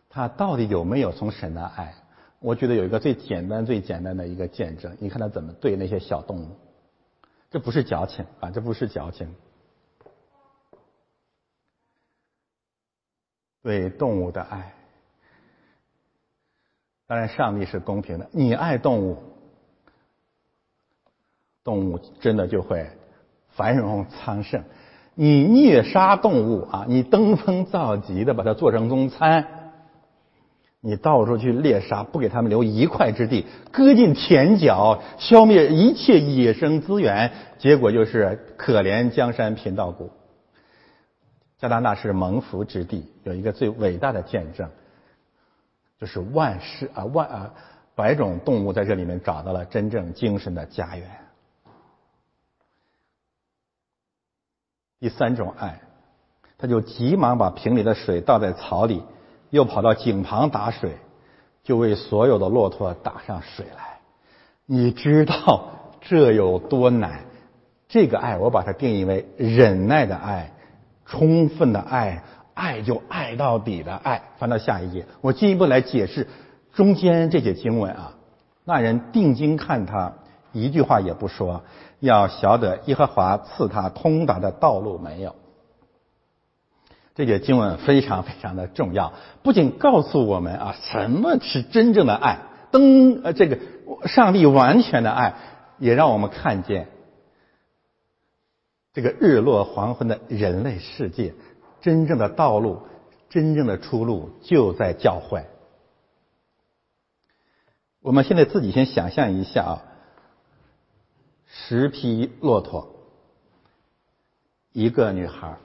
[0.07, 1.95] 他到底有没有从神的爱？
[2.39, 6.49] 我觉得有一个最简单最简单的一个见证，你看他怎么对那些小动物，
[7.49, 9.33] 这不是矫情啊，这不是矫情，
[13.67, 14.71] 对动物的爱。
[17.05, 18.29] 当然，上帝是公平的。
[18.31, 19.17] 你爱动物，
[21.65, 22.87] 动物真的就会
[23.49, 24.61] 繁荣昌盛；
[25.15, 29.45] 你虐杀动物啊，你登峰造极的把它做成中餐，
[30.79, 40.09] 你到处去猎杀，不给他们留一块之地，割尽田角，消灭一切野生资源，结果就是可怜江山贫道骨。
[41.59, 44.69] 加拿大是蒙福之地，有一个最伟大的见证。
[45.99, 47.53] 就是万事啊万啊
[47.95, 51.09] 百种动物在这里面找到了真正精神的家园。
[54.99, 55.81] 第三种爱，
[56.59, 59.01] 他就急忙把瓶里的水倒在槽里，
[59.49, 60.97] 又跑到井旁打水，
[61.63, 63.99] 就为所有的骆驼打上水来。
[64.67, 67.25] 你知道这有多难？
[67.87, 70.51] 这个爱，我把它定义为忍耐的爱，
[71.07, 72.23] 充分的爱。
[72.59, 76.27] 爱就爱到底的爱，翻到下一页，我进一步来解释
[76.73, 78.15] 中间这节经文啊。
[78.65, 80.13] 那人定睛看他，
[80.53, 81.61] 一句话也不说，
[81.99, 85.35] 要晓得耶和华赐他通达的道路没有。
[87.13, 92.39] 这节经文非常非常的重要，不仅告诉我们啊什么是真正的爱，
[92.71, 93.59] 登呃这个
[94.07, 95.35] 上帝完全的爱，
[95.77, 96.87] 也让我们看见
[98.97, 101.35] 这个日落黄昏的人类世界。
[101.81, 102.81] 真正的道路，
[103.29, 105.45] 真正的出路就在教会。
[108.01, 109.83] 我们现在自己先想象一下啊，
[111.45, 112.91] 十匹骆驼，
[114.71, 115.59] 一个女孩，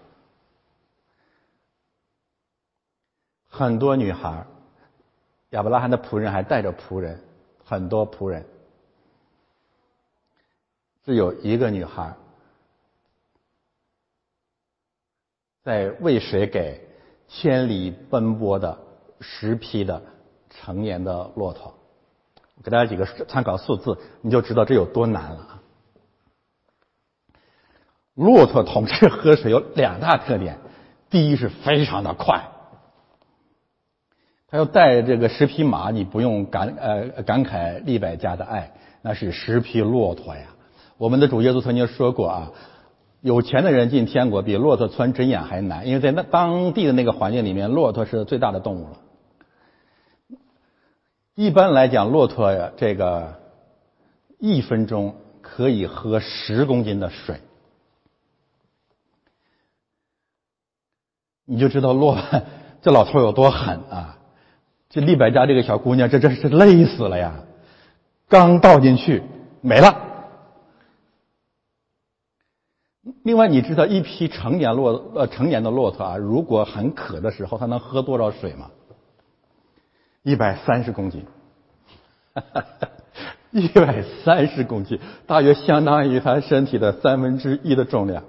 [3.49, 4.47] 很多女孩，
[5.49, 7.19] 亚伯拉罕的仆人还带着仆人，
[7.65, 8.45] 很多仆人，
[11.07, 12.15] 只有一个女孩
[15.65, 16.81] 在喂水给
[17.29, 18.79] 千里奔波的
[19.21, 20.03] 十匹的
[20.51, 21.75] 成年的骆驼。
[22.65, 25.61] 给大家几个参考数字，你就知道这有多难了。
[28.15, 30.59] 骆驼同志喝水有两大特点，
[31.09, 32.49] 第一是非常的快，
[34.49, 40.49] 他要带这个十匹马，你不用感呃感慨利百家的爱，那是十匹骆驼呀。
[40.99, 42.53] 我们的主耶稣曾经说过啊，
[43.23, 48.99] 有钱的人进天国比骆驼穿针眼还难，因为在那当地的那个环境里面，骆驼是最大的动物了。
[51.37, 53.41] 一般来讲，骆驼呀，这个
[54.39, 57.41] 一分钟可以喝十公斤的水，
[61.45, 62.19] 你就知道骆
[62.83, 64.19] 这老头有多狠啊！
[64.91, 67.45] 这利百家这个小姑娘，这真是累死了呀！
[68.29, 69.23] 刚倒进去
[69.61, 70.12] 没了。
[73.25, 78.71] 另外，你知道一匹成年骆呃成年的骆驼啊，如果很渴的时候，它能喝多少水吗？
[80.23, 81.27] 一百三十公斤，
[83.51, 88.23] 一百三十公斤，大约相当于他身体的三分之一的重量。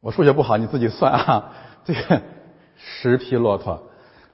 [0.00, 1.52] 我数学不好，你自己算啊。
[1.84, 2.22] 这个
[2.76, 3.82] 十匹骆驼，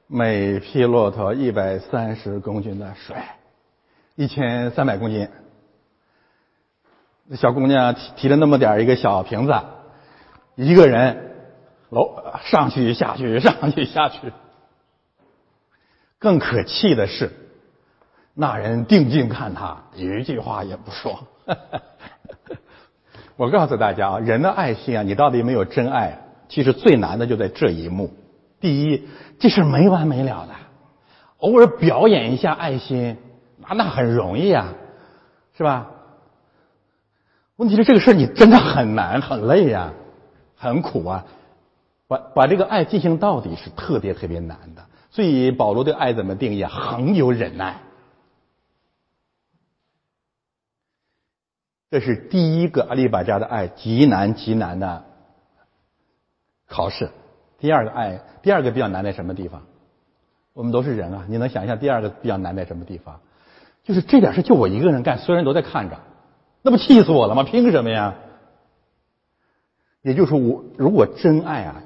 [0.07, 3.17] 每匹骆驼一百三十公斤的水，
[4.15, 5.27] 一千三百公斤。
[7.37, 9.55] 小姑娘提提了那么点一个小瓶子，
[10.57, 11.31] 一个人
[11.91, 14.33] 楼上去下去上去下去。
[16.19, 17.31] 更可气的是，
[18.35, 21.27] 那人定睛看他，一句话也不说。
[23.37, 26.19] 我告诉大家啊，人的爱心啊，你到底没有真爱？
[26.49, 28.13] 其实最难的就在这一幕。
[28.61, 30.55] 第一，这事没完没了的，
[31.39, 33.17] 偶尔表演一下爱心，
[33.57, 34.75] 那那很容易啊，
[35.57, 35.87] 是吧？
[37.61, 39.93] 问题是这个事你真的很难，很累呀，
[40.57, 41.27] 很苦啊，
[42.09, 44.87] 把把这个爱进行到底是特别特别难的。
[45.11, 46.65] 所以保罗对爱怎么定义？
[46.65, 47.83] 恒有忍耐，
[51.91, 55.05] 这是第一个阿利巴加的爱极难极难的
[56.67, 57.11] 考试。
[57.59, 59.65] 第二个爱，第二个比较难在什么地方？
[60.55, 63.21] 我们都是人啊，你能想象第二个比较难在什么地方？
[63.85, 66.01] 就是这点事就我一个人干，所有人都在看着，
[66.63, 67.43] 那不气死我了吗？
[67.43, 68.15] 凭什么呀？
[70.03, 71.83] 也就是说我如果真爱啊，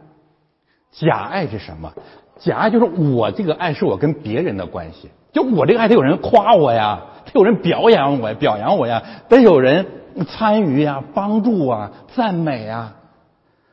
[0.93, 1.93] 假爱是什么？
[2.39, 9.87] 假爱就是我这个爱是我跟别人的关系，就我这个爱得有人夸我呀，得有人表扬我、表扬我呀，得有人
[10.29, 12.97] 参与呀、帮助啊、赞美啊，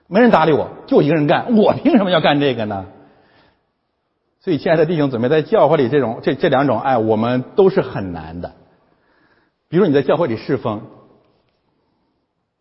[0.08, 2.86] 没人搭理我，就一个人干，我凭什么要干这个呢？
[4.40, 8.54] 所以，亲爱的弟兄姊妹，在教会里这种这这两种爱，我们都是很难的。
[9.72, 10.82] 比如你在教会里侍奉，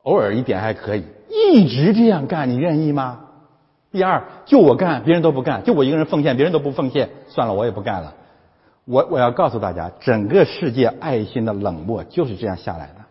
[0.05, 3.27] 偶尔一点还可以，一直这样干，你愿意吗？
[3.91, 7.11] 第二，就我干，别人都不干；就我一个人奉献，别人都不奉献。
[7.27, 8.15] 算了，我也不干了。
[8.85, 13.05] 我我要告诉大家，整个世界爱心的冷漠就是这样下来的，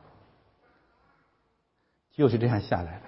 [2.15, 3.01] 就是这样下来的。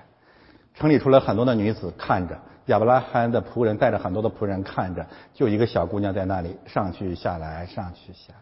[0.74, 8.41] 城里出来很多的女子看着，亚伯拉罕的仆人带着很多的仆人看着，就一个小姑娘在那里上去下来，上去下来。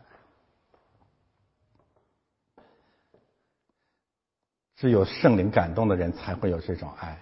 [4.79, 7.19] 只有圣灵感动的人才会有这种爱。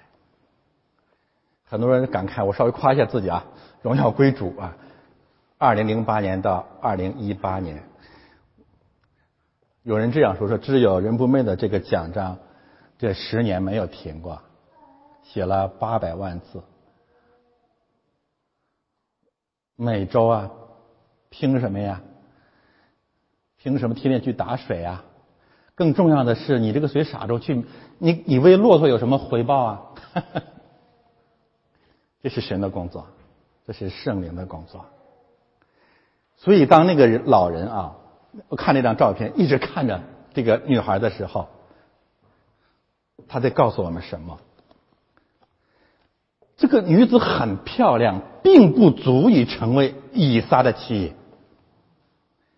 [1.65, 3.43] 很多人感慨，我稍微夸一下自己啊，
[3.81, 4.77] 荣耀归主啊！
[5.57, 7.81] 二零零八年到二零一八年，
[9.81, 12.37] 有人这样说：说只有人不昧的这个奖章，
[12.99, 14.39] 这十年没有停过，
[15.23, 16.61] 写了八百万字，
[19.75, 20.51] 每周啊，
[21.31, 22.03] 凭什么呀？
[23.57, 25.03] 凭什么天天去打水啊？
[25.77, 27.63] 更重要的是，你这个水洒出去，
[27.99, 29.81] 你你为骆驼有什么回报啊？
[32.23, 33.05] 这是神的工作，
[33.67, 34.87] 这是圣灵的工作。
[36.37, 37.95] 所以，当那个人老人啊，
[38.49, 40.01] 我看那张照片，一直看着
[40.33, 41.47] 这个女孩的时候，
[43.27, 44.39] 他在告诉我们什么？
[46.57, 51.13] 这个女子很漂亮，并不足以成为以撒的妻。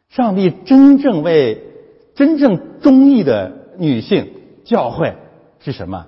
[0.07, 1.68] 上帝真正为
[2.19, 4.33] 真正中意的女性
[4.65, 5.15] 教会
[5.61, 6.07] 是什么？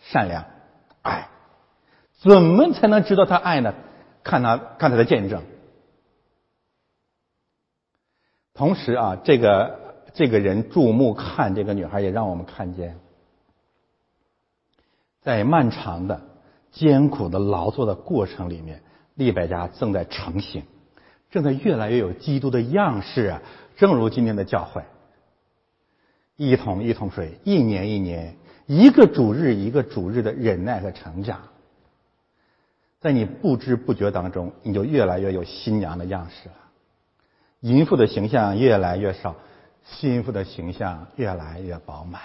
[0.00, 0.44] 善良、
[1.02, 1.28] 爱。
[2.14, 3.72] 怎么才能知道他爱呢？
[4.24, 5.44] 看他看他的见证。
[8.54, 12.98] 同时啊，这个这个人注目看这个女孩，也让我们看见，
[15.20, 16.22] 在漫长的
[16.72, 18.82] 艰苦的劳作的过程里面，
[19.14, 20.64] 利百加正在成型，
[21.30, 23.42] 正在越来越有基督的样式啊，
[23.76, 24.82] 正如今天的教会，
[26.36, 31.40] 一桶一桶水，一年一年，一个主日一个主日的忍耐和成长，
[33.00, 36.54] 在你不知不觉当中，你就越来越有新娘的样式了。
[37.60, 39.36] 淫妇的形象越来越少，
[39.84, 42.20] 心妇的形象越来越饱满。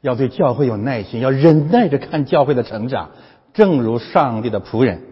[0.00, 3.10] 要对教会有耐心，要忍耐着看教会的成长，
[3.52, 5.02] 正如上帝的仆人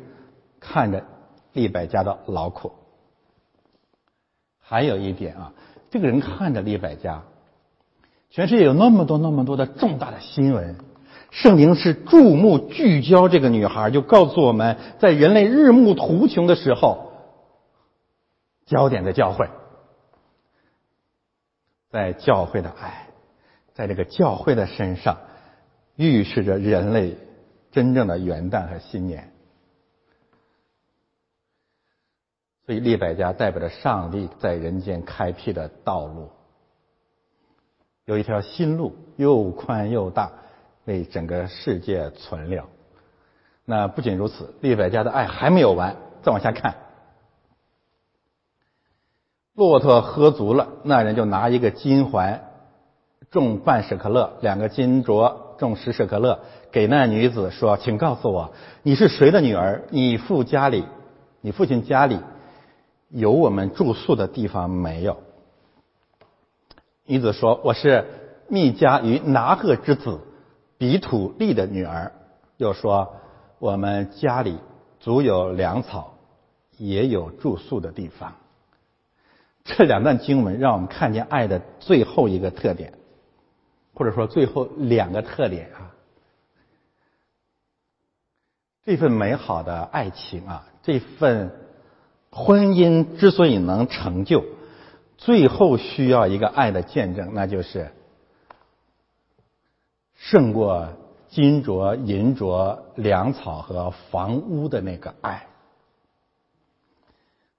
[0.61, 1.05] 看着
[1.53, 2.73] 利百家的劳苦。
[4.61, 5.53] 还有一点啊，
[5.91, 7.25] 这个人看着利百家，
[8.37, 10.77] 全世界有那么多那么多的重大的新闻，
[11.31, 17.13] 圣灵是注目聚焦这个女孩，就告诉我们在人类日暮途穷的时候，
[18.67, 19.49] 焦点的教会，
[21.91, 23.07] 在教会的爱。
[23.73, 25.17] 在这个教会的身上，
[25.97, 27.17] 预示着人类
[27.73, 29.33] 真正的元旦和新年。
[32.67, 36.29] 所以，利百家代表着上帝在人间开辟的道路，
[38.07, 40.31] 有一条新路，又宽又大，
[40.85, 42.65] 为整个世界存留。
[43.65, 46.77] 那不仅如此，利百家的爱还没有完，再往下看，
[49.55, 52.43] 骆驼喝足了，那人就拿一个金环。
[53.29, 56.39] 重半舍克勒，两个金镯重十舍克勒，
[56.71, 58.53] 给那女子说：“请告诉我，
[58.85, 59.83] 你是谁的女儿？
[59.91, 60.87] 你父家里，
[61.41, 62.21] 你父亲家里
[63.09, 65.17] 有我们住宿的地方没有？”
[67.07, 68.05] 女子说：“我是
[68.49, 70.21] 密加与拿赫之子
[70.77, 72.13] 比土利的女儿。”
[72.59, 73.15] 又说
[73.59, 74.59] ：“我们家里
[74.99, 76.15] 足有粮草，
[76.77, 78.35] 也有住宿的地方。”
[79.65, 82.93] 这两段经文让我们看见爱的最后一个特点。
[83.95, 85.95] 或者说，最后两个特点啊，
[88.85, 91.51] 这份美好的爱情啊，这份
[92.31, 94.45] 婚姻之所以能成就，
[95.17, 97.91] 最后需要一个爱的见证，那就是
[100.15, 100.89] 胜过
[101.29, 105.47] 金镯、银镯、粮草和房屋的那个爱。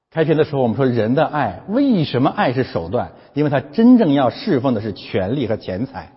[0.10, 3.12] 开篇的时候，我们说人的爱为什么爱是手段？
[3.34, 6.14] 因为他真正要侍奉的是权力和钱财。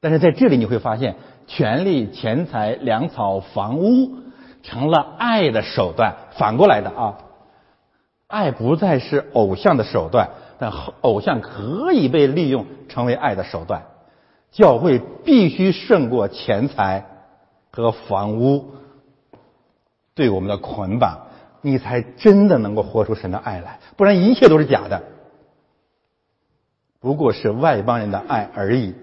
[0.00, 1.16] 但是在这里你会发现，
[1.46, 4.10] 权力、钱财、粮草、房屋
[4.62, 6.14] 成了爱的手段。
[6.38, 7.18] 反过来的啊，
[8.28, 13.86] 爱不再是偶像的手段，但偶像可以被利用成为爱的手段。
[14.50, 17.04] 教会必须胜过钱财
[17.70, 18.72] 和房屋
[20.14, 21.26] 对我们的捆绑，
[21.60, 23.80] 你才真的能够活出神的爱来。
[23.96, 25.02] 不然一切都是假的，
[27.00, 28.94] 不过是外邦人的爱而已。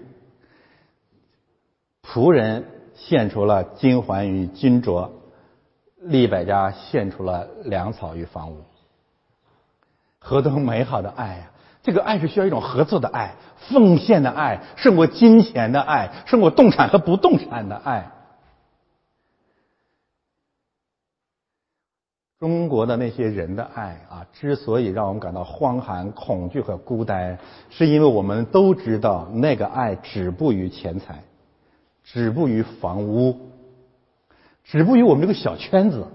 [2.02, 2.64] 仆人
[2.94, 5.10] 献出了金环与金镯，
[6.00, 8.64] 利百家献出了粮草与房屋。
[10.24, 11.50] 何等美好的爱呀！
[11.82, 13.34] 这个爱是需要一种合作的爱、
[13.68, 18.10] 奉献的爱，胜过金钱的爱，胜过动产和不动产的爱。
[22.40, 31.22] 中国的那些人的爱啊，之所以让我们感到荒寒、恐惧和孤单，是因为我们都知道那个爱止步于钱财。
[32.02, 33.50] 止步于房屋，
[34.64, 36.06] 止步于我们这个小圈子，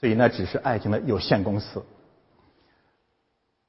[0.00, 1.84] 所以那只是爱情的有限公司。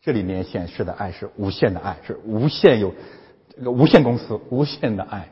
[0.02, 2.96] 这里面显示的爱是无限的爱，是无限有
[3.56, 5.30] 这个无限公司无限的爱。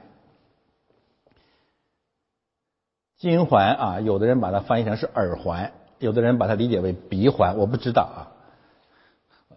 [3.18, 8.20] 金环啊，有的人把它翻译成是耳环，有的人把它理解为鼻环，我不知道啊。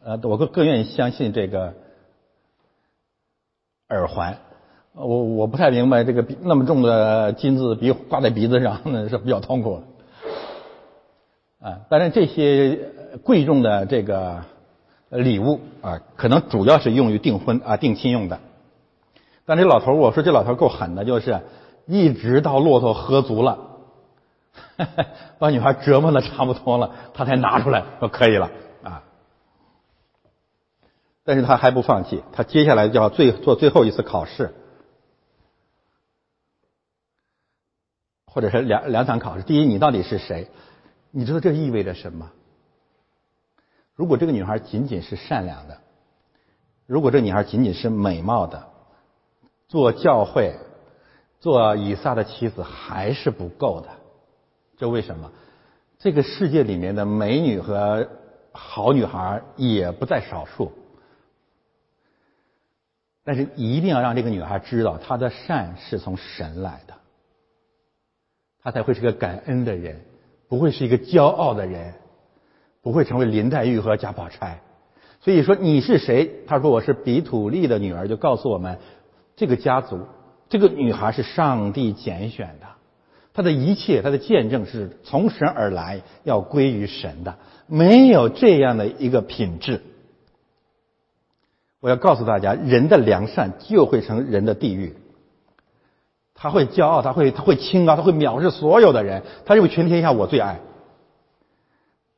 [0.05, 1.75] 呃，我更更愿意相信这个
[3.89, 4.39] 耳环。
[4.95, 9.85] 我我不太明白这个那么重的金子鼻挂在鼻子上，那是比较痛苦的
[11.63, 11.81] 啊。
[11.89, 12.91] 当然，这些
[13.23, 14.45] 贵重的这个
[15.11, 18.41] 礼物啊，可能主要是用于订婚啊、定亲用的。
[19.45, 21.41] 但这老头我说这老头够狠的，就是
[21.87, 23.59] 一直到骆驼喝足了，
[25.39, 28.51] 把女孩折磨的差不多了，他才拿出来说可以了
[28.83, 29.03] 啊。
[31.25, 34.55] 但是他还不放弃，他接下来就要最做最后一次考试。
[38.27, 39.43] 或者是两两场考试。
[39.43, 40.49] 第一，你到底是谁？
[41.15, 42.33] 你知道这意味着什么？
[43.95, 45.79] 如果这个女孩仅仅是善良的，
[46.87, 48.67] 如果这女孩仅仅是美貌的，
[49.69, 50.57] 做教会、
[51.39, 53.91] 做以撒的妻子还是不够的。
[54.79, 55.31] 这为什么？
[55.99, 58.09] 这个世界里面的美女和
[58.51, 60.73] 好女孩也不在少数，
[63.23, 66.95] 但是一定要让这个女孩知道，她的善是从神来的。
[68.63, 70.01] 他才会是个感恩的人，
[70.53, 71.95] 不会是一个骄傲的人，
[72.83, 74.61] 不会成为林黛玉和贾宝钗。
[75.19, 76.31] 所以说你是谁？
[76.47, 78.79] 他说我是比土利的女儿，就告诉我们，
[79.35, 80.01] 这个家族，
[80.51, 82.67] 这个女孩是上帝拣选的，
[83.33, 87.39] 她的一切，她的见证是从神而来，要归于神的。
[87.67, 89.81] 没有这样的一个品质，
[91.81, 94.95] 我要告诉大家，人的良善就会成人的地狱。
[96.43, 100.61] 他会骄傲，他会他会清高，他会藐视所有的人，他认为全天下我最爱。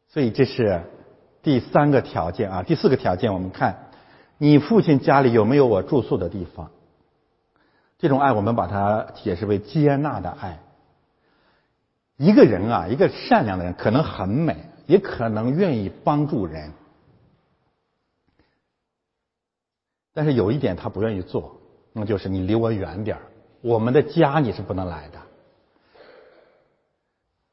[0.08, 0.82] 所以这是。
[1.42, 3.90] 第三个条件啊，第四个条件，我们看
[4.38, 6.70] 你父亲家里有没有我住宿的地方。
[7.98, 10.60] 这种爱，我们把它解释为接纳的爱。
[12.16, 14.56] 一个人啊，一个善良的人，可能很美，
[14.86, 16.72] 也可能愿意帮助人，
[20.14, 21.60] 但是有一点他不愿意做，
[21.92, 23.18] 那就是你离我远点
[23.64, 25.18] 我们的家你是不能来的。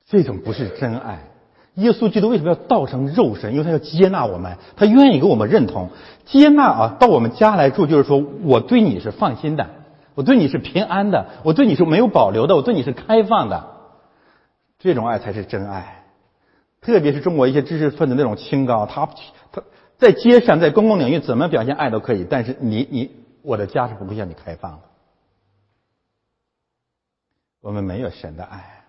[0.09, 1.29] 这种不是真爱。
[1.75, 3.53] 耶稣基督为什么要道成肉身？
[3.53, 5.89] 因为他要接纳我们，他愿意给我们认同、
[6.25, 9.69] 接纳啊，到我们家来住，就是说我对你是放心的，
[10.13, 13.67] 我对你是平安的，我对你是没有保留的，我对你是开放的。
[14.79, 16.03] 这种爱才是真爱。
[16.81, 19.07] 特别是中国一些知识分子那种清高，他
[19.53, 19.63] 他
[19.97, 23.11] 在街上、在公共领域怎么表现爱都可以，但是你你
[23.43, 24.90] 我的家是不会向你开放的。
[27.61, 28.83] 我们没有神的爱。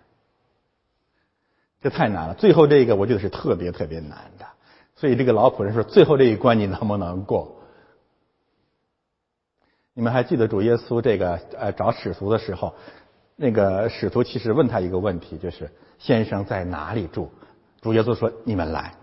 [1.81, 4.47] 这太难了，最后这个我觉得是特别特别难的，
[4.95, 7.59] 所以这个老仆人说：“最后这一关你能不能过？”
[9.95, 12.75] 你们还记得主耶稣这个呃找使徒的时候，
[13.37, 17.31] 那个使徒其实问他一个问题，就是“先生在哪里住？”
[17.83, 18.95] 主耶稣说：“你们来，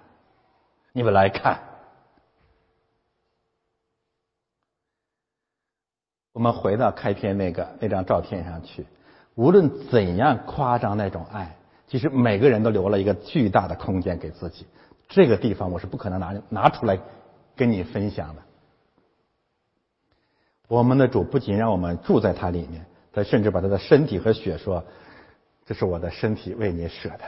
[0.93, 1.63] 你们来看。”
[6.32, 8.86] 我们回到开篇那个那张照片上去，
[9.39, 11.55] 无论怎样夸张那种爱。
[11.87, 14.67] 其实每个人都留了一个巨大的空间给自己，
[15.07, 16.99] 这个地方我是不可能拿拿出来
[17.55, 18.41] 跟你分享的。
[20.67, 24.83] 我们的主不仅让我们住在他里面，他甚至把他的身体和血说
[25.65, 27.23] ：“这是我的身体为你舍的，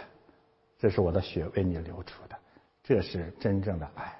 [0.78, 2.36] 这是我的血为你流出的，
[2.84, 4.14] 这是真正的爱。”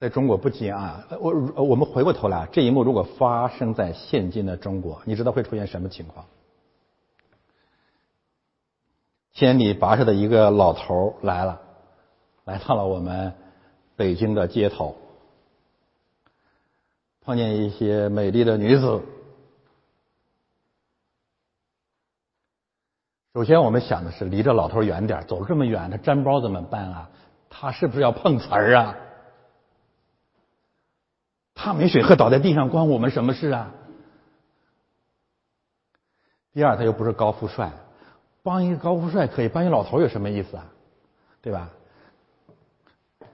[0.00, 6.24] 在中国不仅啊，我我们回过头来，这一幕如果发生在现今的中国，你知道会出现什么情况？
[9.32, 11.60] 千里跋涉的一个老头来了，
[12.44, 13.34] 来到了我们
[13.96, 14.96] 北京的街头，
[17.22, 19.02] 碰见一些美丽的女子。
[23.34, 27.10] 首先，我们想的是离这老头远点，走这么远，他粘包怎么办啊？
[27.50, 28.96] 他是不是要碰瓷儿啊？
[31.60, 33.74] 他没水喝，倒在地上，关我们什么事啊？
[36.52, 37.72] 第二，他又不是高富帅，
[38.44, 40.66] 帮一个高富帅可以，帮一个老头有什么意思啊？
[41.42, 41.70] 对吧？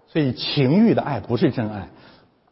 [0.06, 1.90] 所以情欲的爱不是真爱。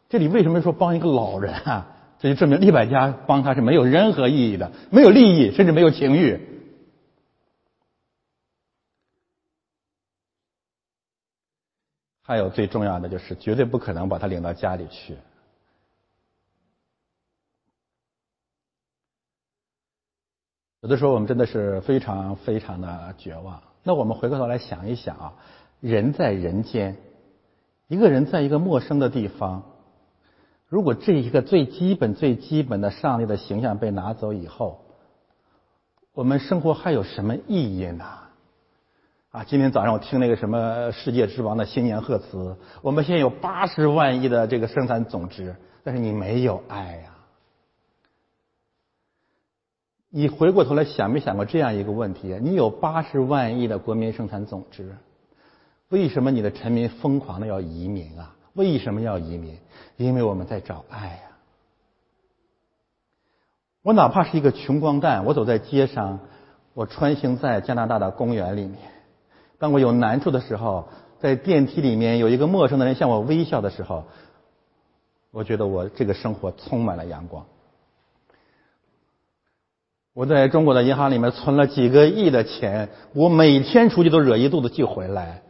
[0.09, 1.87] 这里为什么说帮一个老人啊？
[2.19, 6.39] 这就证明利百家帮他是没有任何意义的，没有利益，甚至没有情欲。
[12.21, 15.17] 还有最重要的就是，绝对不可能把他领到家里去。
[20.83, 23.61] 有的时候我们真的是非常非常的绝望。
[23.83, 25.33] 那我们回过头来想一想啊，
[25.79, 26.97] 人在人间，
[27.87, 29.63] 一个人在一个陌生的地方，
[30.67, 34.81] 如果这一个最基本最基本的上帝的形象被拿走以后，
[36.13, 38.03] 我们生活还有什么意义呢？
[39.31, 47.12] 啊，今天早上我听那个什么世界之王的新年贺词，我们现在有八十万亿的这个生产总值，但是你没有爱呀。
[50.15, 52.37] 你回过头来想没想过这样一个问题？
[52.39, 54.95] 你有八十万亿的国民生产总值，
[55.89, 58.35] 为什么你的臣民疯狂的要移民啊？
[58.53, 59.57] 为什么要移民？
[59.97, 61.21] 因为我们在找爱呀。
[63.81, 66.19] 我哪怕是一个穷光蛋，我走在街上，
[66.75, 68.77] 我穿行在加拿大的公园里面，
[69.57, 70.89] 当我有难处的时候，
[71.19, 74.03] 在电梯里面有一个陌生的人向我微笑的时候，
[75.31, 77.43] 我觉得我这个生活充满了阳光。
[80.13, 85.41] 我在中国的银行里面存了几个亿的钱，我每天出去都惹一肚子气回来。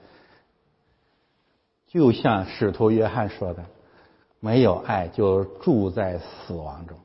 [1.88, 3.66] 就像使徒约翰说的
[4.40, 6.98] ：“没有爱，就住在死亡中。”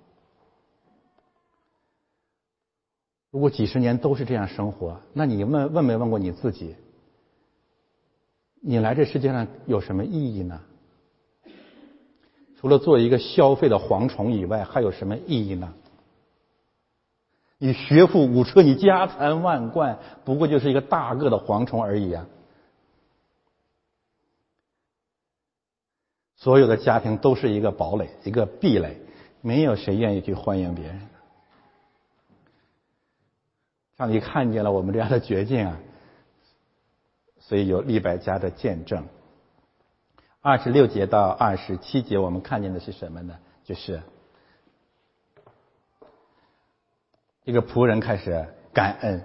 [3.31, 6.77] 如果几十年都是这样生活，那你问问没问过你自己？
[8.61, 10.61] 你来这世界上有什么意义呢？
[12.61, 15.75] 除了做一个消费的蝗虫以外，还有什么意义呢？
[17.59, 22.27] 你学富五车，你家财万贯，不过就是一个大个的蝗虫而已啊！
[26.37, 28.97] 所有的家庭都是一个堡垒，一个壁垒，
[29.41, 31.09] 没有谁愿意去欢迎别人。
[33.97, 35.81] 上帝看见了我们这样的绝境啊，
[37.41, 39.05] 所以有利百家的见证。
[40.41, 43.37] 二十六节到二十七节，我们看见的是什么呢？
[43.65, 44.01] 就是
[47.49, 48.45] 这个仆人开始
[48.75, 49.23] 感恩，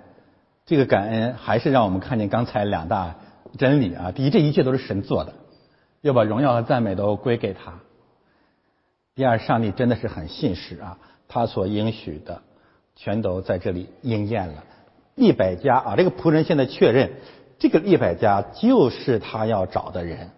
[0.66, 3.18] 这个感恩还是让我们看见刚才两大
[3.58, 4.14] 真理啊。
[4.14, 5.34] 第一，这一切都是神做的，
[6.00, 7.82] 要把荣耀和赞美都归给他。
[9.14, 12.42] 第二，上帝真的是很信实啊，他所应许的。
[12.96, 14.64] 全都在这里应验了。
[15.16, 17.12] 利百家啊，这个仆人现在确认，
[17.60, 20.30] 这个利百家就是他要找的人。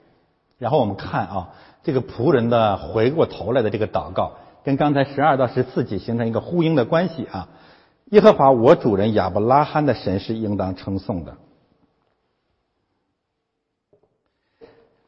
[0.58, 1.50] 然后我们看啊，
[1.84, 4.32] 这个仆人的回过头来的这个祷告，
[4.64, 7.48] 跟刚才十二到十四节形成一个呼应的关系啊。
[8.06, 11.38] 耶和华我主人亚伯拉罕的神是应当称颂的。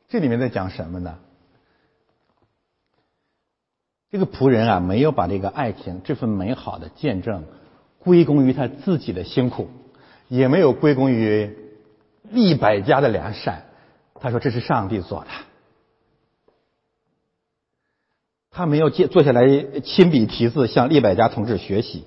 [0.07, 1.19] 这里面在讲什么呢？
[4.09, 7.43] 这个仆人啊，没有把这个爱情这份美好的见证
[7.99, 9.67] 归功于他自己的辛苦，
[10.29, 11.57] 也没有归功于
[12.23, 13.65] 利百家的良善。
[14.15, 15.27] 他说这是上帝做的。
[18.49, 19.45] 他没有接坐下来
[19.81, 22.05] 亲笔题字向利百家同志学习。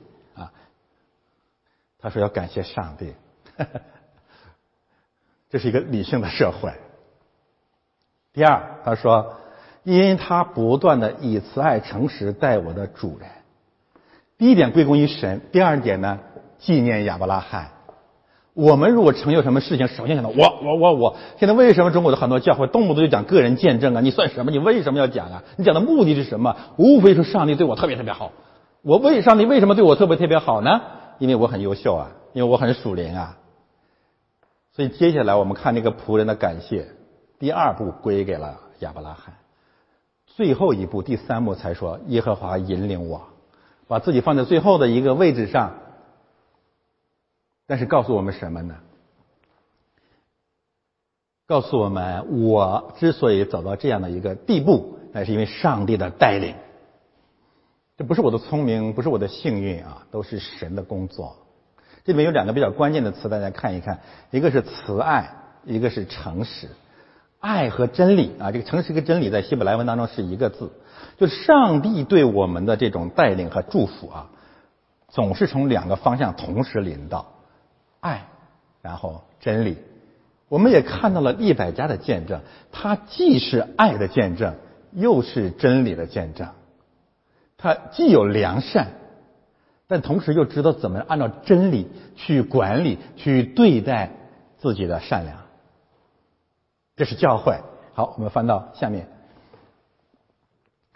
[2.01, 3.15] 他说要感谢上帝，
[5.51, 6.73] 这是一个理性的社会。
[8.33, 9.37] 第二，他说。
[9.83, 13.31] 因他不断的以慈爱诚实待我的主人，
[14.37, 16.19] 第一点归功于神，第二点呢
[16.59, 17.71] 纪念亚伯拉罕。
[18.53, 21.17] 我们如果成就什么事情，首先想到我我我我。
[21.39, 24.03] 现在为什么中国的很多教会动不动就讲个人见证啊？
[24.03, 24.51] 你算什么？
[24.51, 25.43] 你为什么要讲啊？
[25.57, 26.55] 你讲的目的是什么？
[26.77, 28.33] 无非是上帝对我特别特别好。
[28.83, 30.83] 我为上帝为什么对我特别特别好呢？
[31.21, 33.39] 因为我很优秀啊，因为我很属灵啊。
[34.73, 36.89] 所以接下来我们看那个仆人的感谢，
[37.39, 39.37] 第二步归给了亚伯拉罕。
[40.27, 43.29] 最后一步，第三步才说耶和华引领我，
[43.87, 45.75] 把自己放在最后的一个位置上。
[47.67, 48.77] 但是告诉我们什么呢？
[51.47, 56.55] 告诉我们，我之所以走到这样的一个地步，那是因为上帝的带领。
[58.01, 61.37] 这不是我的聪明，不是我的幸运啊，都是神的工作。
[62.03, 65.35] 这里面有两个比较关键的词，大家看一看，一个是慈爱，
[65.67, 66.69] 一个是诚实。
[67.41, 70.73] 爱和真理啊，这个诚实跟真理在希伯来文当中是一个字，
[71.19, 74.31] 就上帝对我们的这种带领和祝福啊，
[75.11, 77.27] 总是从两个方向同时临到，
[78.01, 78.29] 爱，
[78.81, 79.77] 然后真理。
[80.49, 82.41] 我们也看到了利百家的见证，
[82.73, 84.55] 它既是爱的见证，
[84.95, 86.49] 又是真理的见证。
[87.63, 88.89] 他既有良善，
[89.87, 94.13] 但同时又知道怎么按照真理去管理、去对待
[94.57, 95.37] 自己的善良。
[96.97, 97.61] 这是教会。
[97.93, 99.09] 好，我们翻到下面。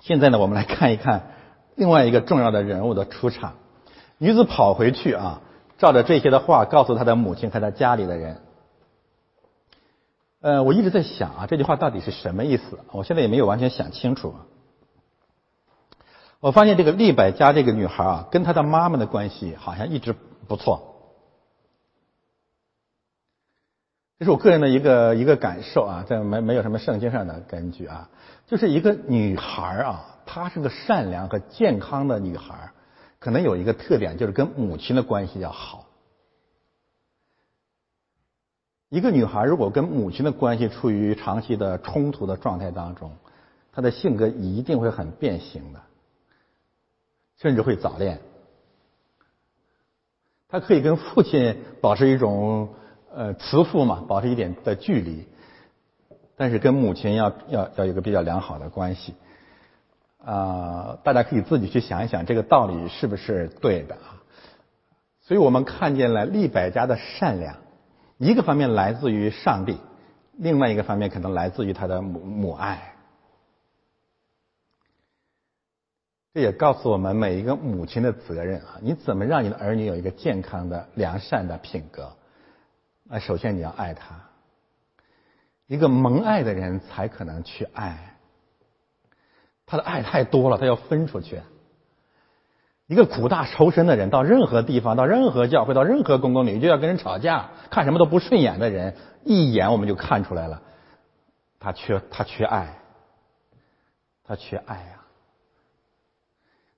[0.01, 1.33] 现在呢，我们来看一看
[1.75, 3.55] 另外一个重要的人物的出场。
[4.17, 5.43] 女子跑回去啊，
[5.77, 8.41] 照着这些的话告诉她的母亲和她家里的人。
[10.41, 12.79] 呃，我一直在想啊，这句话到底是什么意思？
[12.93, 14.35] 我现在也没有完全想清楚。
[16.45, 20.15] 我发现这个利百家这个女孩啊，跟她的妈妈的关系好像一直
[20.47, 21.17] 不错。
[24.19, 28.11] 这是我个人的一个一个感受啊，这没没有什么圣经上的根据啊，
[28.47, 32.73] 就是一个女孩啊，她是个善良和健康的女孩，
[33.21, 35.87] 可能有一个特点就是跟母亲的关系要好。
[38.91, 43.13] 一个女孩如果跟母亲的关系处于长期的冲突的状态当中，
[43.73, 45.81] 她的性格一定会很变形的，
[47.39, 48.21] 甚至会早恋。
[50.49, 52.69] 他可以跟父亲保持一种。
[53.17, 55.29] 呃，慈父嘛，保持一点的距离，
[56.37, 59.15] 但是跟母亲要要要有个比较良好的关系，
[60.19, 64.19] 啊，大家可以自己去想一想，这个道理是不是对的啊？
[65.21, 67.55] 所以我们看见了利百家的善良，
[68.19, 69.79] 一个方面来自于上帝，
[70.33, 72.94] 另外一个方面可能来自于他的母母爱。
[76.35, 82.13] 这也告诉我们每一个母亲的责任啊，你怎么让你的儿女有一个健康的良善的品格？
[83.05, 84.17] 那首先你要爱他，
[85.69, 88.17] 一个蒙爱的人才可能去爱，
[89.65, 91.41] 他的爱太多了，他要分出去。
[92.89, 100.61] 一个苦大仇深的人，到任何地方，到任何教会，到任何公共领域，就要跟人吵架，看什么都不顺眼的人，一眼我们就看出来了，
[101.61, 102.77] 他缺他缺爱，
[104.25, 105.04] 他缺爱啊！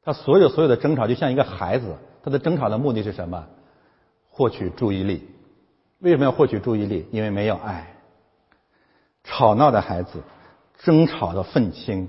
[0.06, 1.96] 他所有所有的争吵，就像一个孩子。
[2.22, 3.44] 他的争吵的目的是什么？
[4.30, 5.28] 获取注意力。
[5.98, 7.08] 为什么要获取注意力？
[7.10, 7.92] 因为没有爱。
[9.24, 10.22] 吵闹的孩子，
[10.78, 12.08] 争吵的愤青，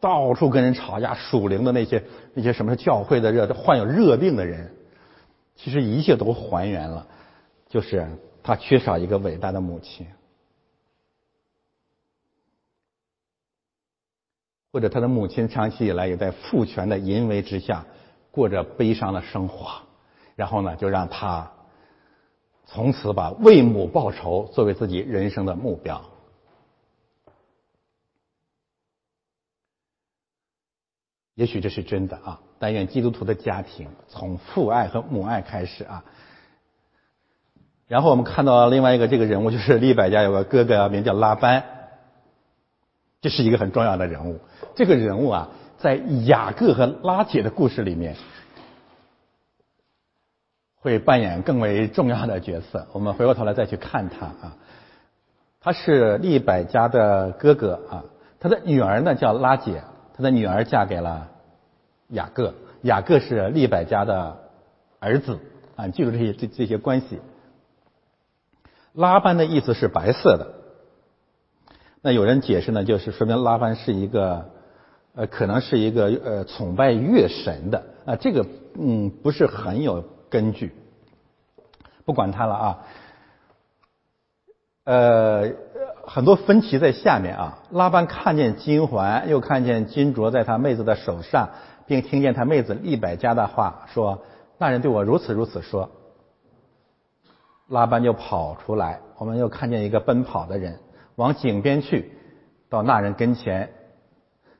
[0.00, 2.02] 到处跟人吵架，属灵的那些
[2.34, 4.74] 那些什么教会的热患有热病的人，
[5.54, 7.06] 其实一切都还原了，
[7.68, 8.08] 就是
[8.42, 10.04] 他缺少一个伟大的母亲。
[14.72, 17.84] 或者他的母亲长期以来也在父权的淫威之下
[18.30, 19.82] 过着悲伤的生活，
[20.34, 21.52] 然后呢，就让他
[22.64, 26.02] 从此把为母报仇作为自己人生的目标。
[31.34, 32.40] 也许这是真的啊！
[32.58, 36.04] 但愿基督徒的家庭从父爱和母爱开始啊。
[37.88, 41.71] 然后我们看到另外一个这个人物，就是利百家有个哥哥名叫拉班，
[43.22, 44.40] 这是一个很重要的人物。
[44.74, 45.48] 这个人物啊，
[45.78, 48.16] 在雅各和拉姐的故事里面，
[50.74, 52.88] 会扮演更为重要的角色。
[52.92, 54.56] 我们回过头来再去看他啊，
[55.60, 58.04] 他是利百家的哥哥啊，
[58.40, 59.84] 他的女儿呢叫拉姐，
[60.16, 61.28] 他的女儿嫁给了
[62.08, 62.52] 雅各，
[62.82, 64.36] 雅各是利百家的
[64.98, 65.38] 儿子
[65.76, 67.20] 啊，记住这些这这些关系。
[68.92, 70.52] 拉班的意思是白色的，
[72.02, 74.50] 那有人解释呢，就是说明拉班是一个。
[75.14, 78.46] 呃，可能是一个呃崇拜月神的啊，这个
[78.78, 80.74] 嗯不是很有根据。
[82.06, 82.78] 不管他了啊，
[84.84, 85.52] 呃，
[86.06, 87.58] 很多分歧在下面啊。
[87.70, 91.50] 拉班看见金环，又看见金镯在他妹子的手上，
[91.86, 94.22] 并听见他妹子利百加的话说
[94.56, 95.90] ：“那人对我如此如此说。”
[97.68, 100.78] 拉班就跑出来，我们又看见一个奔跑的人
[101.16, 102.12] 往井边去，
[102.68, 103.70] 到那人跟前。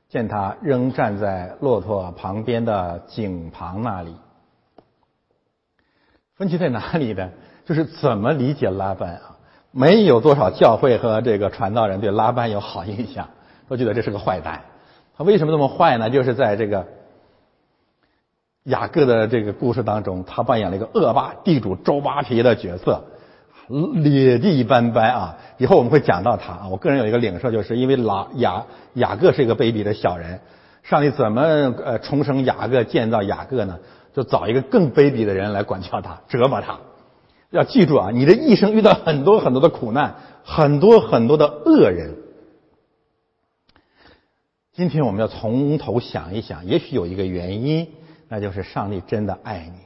[0.09, 4.15] 见他仍站在骆驼旁边的井旁那里，
[6.35, 7.31] 分歧在哪里呢？
[7.65, 9.37] 就是怎么理解拉班啊？
[9.71, 13.27] 没有多少教会和这个传道人对拉班有好印象，
[13.67, 14.61] 都觉得这是个坏蛋。
[15.17, 16.11] 他为什么这么坏呢？
[16.11, 16.85] 就是在这个
[18.65, 23.03] 雅各的这个故事当中，他扮演了一个恶霸地主周扒皮的角色。
[23.69, 25.37] 劣迹斑斑啊！
[25.57, 26.67] 以后我们会讲到他啊。
[26.69, 30.41] 我个人有一个领受，就是因为拉雅雅各是一个卑鄙的小人，
[30.83, 33.79] 上帝怎么呃重生雅各建造雅各呢？
[34.13, 36.79] 就找一个更卑鄙的人来管教他，折磨他。
[37.49, 42.15] 要记住啊，你的一生遇到很多很多的苦难，很多很多的恶人。
[44.73, 47.87] 今天我们要从头想一想，也许有一个原因，
[48.27, 49.82] 那就是上帝真的爱你。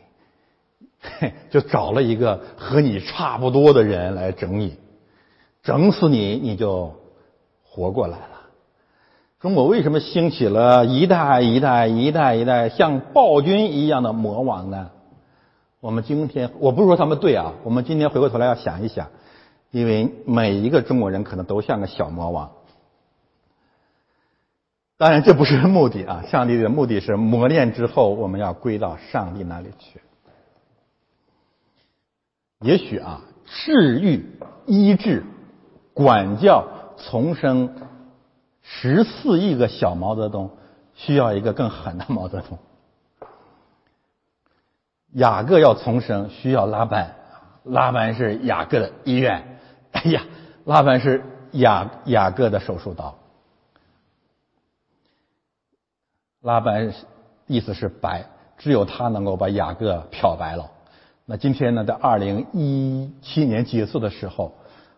[1.02, 4.76] 嘿 就找了一个和你差不多的人来整你，
[5.64, 6.94] 整死你，你就
[7.64, 8.42] 活过来了。
[9.40, 14.90] 中国为什么兴起了一代一代一代一代像暴君一样的魔王呢？
[15.80, 19.10] 我们今天我不是说他们对啊，我们今天回过头来要想一想，
[19.70, 22.52] 因为每一个中国人可能都像个小魔王。
[24.98, 30.02] 当然这不是目的啊，上帝的目的是磨练之后，我们要归到上帝那里去。
[32.62, 35.24] 也许啊，治愈、医治、
[35.94, 37.70] 管教、重生
[38.62, 40.50] 十四亿个小毛泽东，
[40.96, 42.58] 需要一个更狠的毛泽东。
[45.14, 47.16] 雅各要重生，需要拉班，
[47.64, 49.60] 拉班是雅各的医院。
[49.92, 50.24] 哎呀，
[50.66, 53.16] 拉班是雅雅各的手术刀。
[56.42, 56.94] 拉班
[57.46, 58.26] 意思是白，
[58.58, 60.72] 只有他能够把雅各漂白了。
[61.30, 64.54] 那今天呢，在二零一七年结束的时候，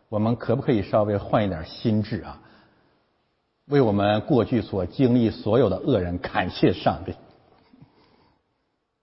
[0.10, 2.40] 我们可不可以稍微换一点心智啊？
[3.66, 7.16] 为我们过去所经历所有的恶人感谢上帝，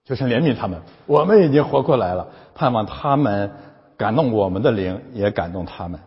[0.04, 0.80] 就是怜悯他们。
[1.06, 3.50] 我们已经活过来了，盼望他们
[3.96, 5.98] 感动我们的灵，也感动他们。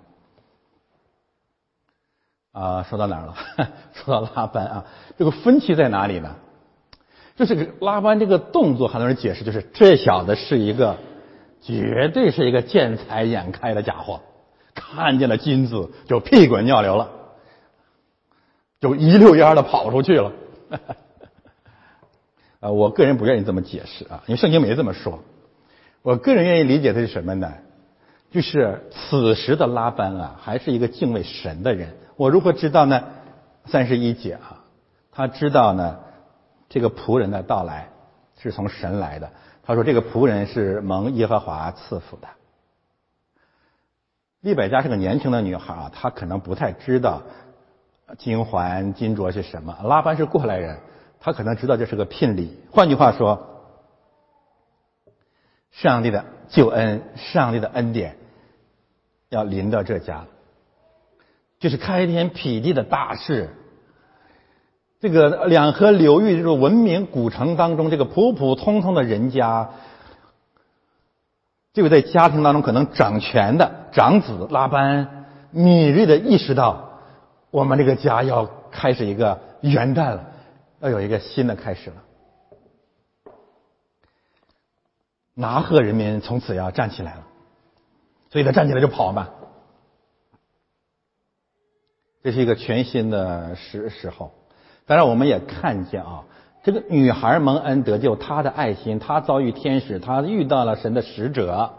[2.53, 3.35] 啊，说到哪儿了？
[3.91, 4.85] 说到拉班啊，
[5.17, 6.33] 这个分歧在哪里呢？
[7.35, 10.95] 就是拉班这个动作，很多人解释就是这小子是一个。
[11.61, 14.21] 绝对是一个见财眼开的家伙，
[14.73, 17.09] 看见了金子就屁滚尿流了，
[18.79, 20.31] 就一溜烟的跑出去了。
[22.61, 25.23] 啊，我个人不愿意这么解释啊，因为圣经没这么说。
[26.01, 27.53] 我个人愿意理解的是什么呢？
[28.31, 31.95] 就是此时的拉班啊，还是一个敬畏神的人。
[32.15, 33.03] 我如何知道呢？
[33.65, 34.63] 三十一节啊，
[35.11, 35.99] 他知道呢，
[36.69, 37.89] 这个仆人的到来
[38.41, 39.29] 是从神来的。
[39.69, 42.27] 他说：“这个仆人是蒙耶和华赐福的。”
[44.41, 47.21] 利百加是个年轻的女孩啊，她可能不太知道
[48.17, 49.77] 金环、金镯是什么。
[49.83, 50.79] 拉班是过来人，
[51.19, 52.59] 他可能知道这是个聘礼。
[52.71, 53.47] 换句话说，
[55.69, 58.17] 上帝的救恩，上帝的恩典
[59.29, 60.25] 要临到这家，
[61.59, 63.55] 就是开天辟地的大事。
[64.99, 69.69] 这个两河流域这种文明古城当中，这个普普通通的人家，
[71.71, 76.99] 这个在家庭当中可能掌权的长子拉班，敏锐的意识到，
[77.49, 80.25] 我们这个家要开始一个元旦了，
[80.81, 81.95] 要有一个新的开始了。
[85.33, 87.25] 拿鹤人民从此要站起来了，
[88.29, 89.29] 所以他站起来就跑嘛。
[92.21, 94.33] 这是一个全新的时时候。
[94.89, 96.23] 当然，我们也看见啊，
[96.63, 101.73] 这个女孩蒙恩得救，她的爱心，她遭遇天使，她遇到了神的使者，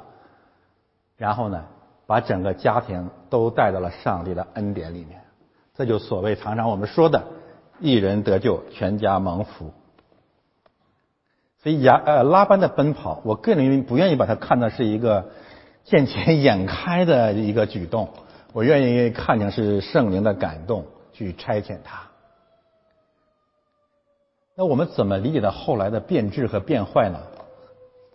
[1.16, 1.64] 然后呢，
[2.06, 5.22] 把整个家庭都带到了上帝的恩典里面。
[5.74, 7.24] 这就所谓常常我们说的
[7.80, 9.72] “一人得救，全家蒙福”。
[11.64, 15.30] 所以亚呃拉班的奔跑，我个人不愿意把它看作是一个
[15.82, 18.10] 见钱眼开的一个举动，
[18.52, 22.02] 我愿意看成是圣灵的感动去差遣他。
[24.56, 27.18] 那我们怎么理解到后来的变质和变坏呢？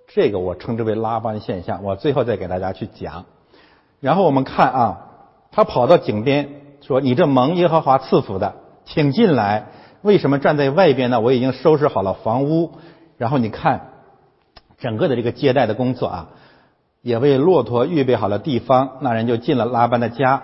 [0.08, 3.26] 这个我称之为拉班现象，我最后再给大家去讲。
[4.00, 5.08] 然后我们看啊，
[5.52, 8.54] 他跑到井边说：“你这蒙耶和华赐福的，
[8.86, 9.68] 请进来。
[10.04, 11.20] 为什么站在外边呢？
[11.20, 12.74] 我已经收拾好了房屋。”
[13.18, 13.90] 然后你看，
[14.78, 16.30] 整个的这个接待的工作啊，
[17.02, 18.98] 也为骆驼预备好了地方。
[19.00, 20.44] 那人就进了拉班的家，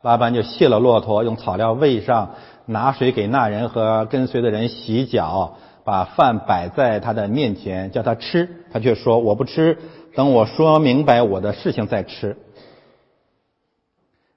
[0.00, 2.30] 拉班就卸了骆驼，用草料喂上，
[2.66, 9.78] 拿水给那人和跟随的人洗脚，把饭摆在他的面前，叫他吃，他却说我不吃，
[10.14, 12.36] 等我说明白我的事情再吃。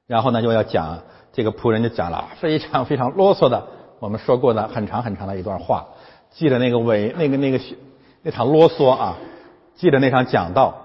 [0.07, 1.03] 然后呢，就要讲
[1.33, 3.67] 这个仆人就讲了非常非常啰嗦的，
[3.99, 5.87] 我们说过的很长很长的一段话。
[6.31, 7.59] 记得那个尾那个那个
[8.21, 9.17] 那场啰嗦啊，
[9.75, 10.81] 记得那场讲道，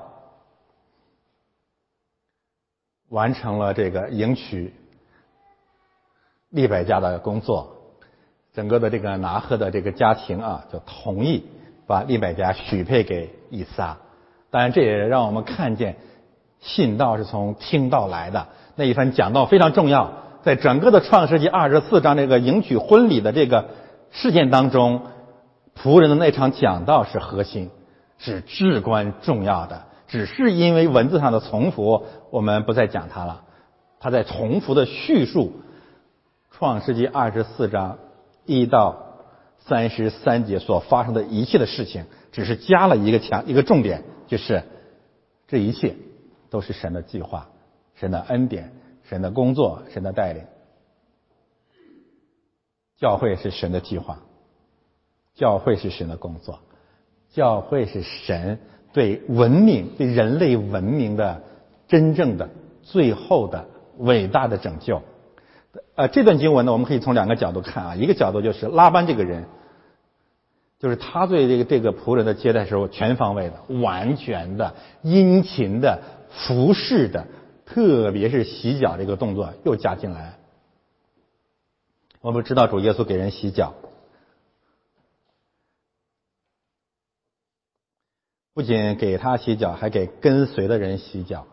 [3.08, 4.72] 完成了这个迎娶
[6.50, 7.76] 利百家的工作，
[8.52, 11.46] 整个的这个拿鹤的这个家庭啊，就同意
[11.86, 13.98] 把利百家许配给以撒。
[14.50, 15.96] 当然，这也让我们看见
[16.58, 18.48] 信道是从听道来的。
[18.76, 23.68] 那一番讲道非常重要，在整个的创世纪二十四章这个迎娶婚礼的这个
[24.10, 25.02] 事件当中。
[25.82, 27.70] 仆人的那场讲道是核心，
[28.18, 29.84] 是至关重要的。
[30.08, 33.42] 只是因为文字上的重复，我们不再讲它了。
[33.98, 35.44] 他在重复的叙述
[36.60, 37.96] 《创世纪》二十四章
[38.44, 39.14] 一到
[39.60, 44.62] 三十三节所发生的一切的事情，只是加了一个强一个重点，就是
[45.48, 45.96] 这一切
[46.50, 47.48] 都是神的计划、
[47.94, 50.44] 神的恩典、神的工作、神的带领。
[52.98, 54.18] 教会是神的计划。
[55.34, 56.58] 教会是神的工作，
[57.30, 58.58] 教会是神
[58.92, 61.42] 对文明、对人类文明的
[61.88, 62.50] 真正的、
[62.82, 65.00] 最后的伟大的拯救。
[66.00, 67.94] 呃，这段经文呢，我们可以从两个角度看啊。
[67.94, 69.44] 一个角度就是拉班这个人，
[70.78, 77.26] 就是他对这个这个仆人的接待时候全方位的、完全的、殷勤的、服侍的，
[77.66, 80.38] 特别是洗脚这个动作又加进来。
[82.22, 83.74] 我们知道主耶稣给人洗脚。
[88.54, 91.46] 不仅给他洗脚，还给跟随的人洗脚。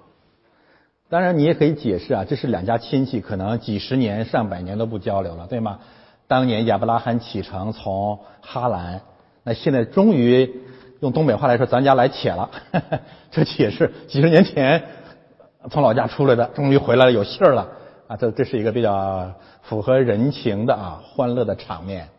[1.10, 5.80] 当然，你也可以解释啊，这是两家亲戚可能几十年、上百年都不交流了，对吗？
[6.28, 9.02] 当年亚伯拉罕启程从哈兰，
[9.44, 10.54] 那现在终于
[11.00, 12.50] 用东北话来说，咱家来且了。
[13.32, 14.84] 这且是几十年前
[15.72, 17.70] 从老家出来的，终于回来了，有信儿了
[18.08, 18.18] 啊！
[18.18, 19.32] 这这是一个比较
[19.62, 22.10] 符合人情的啊，欢乐的场面。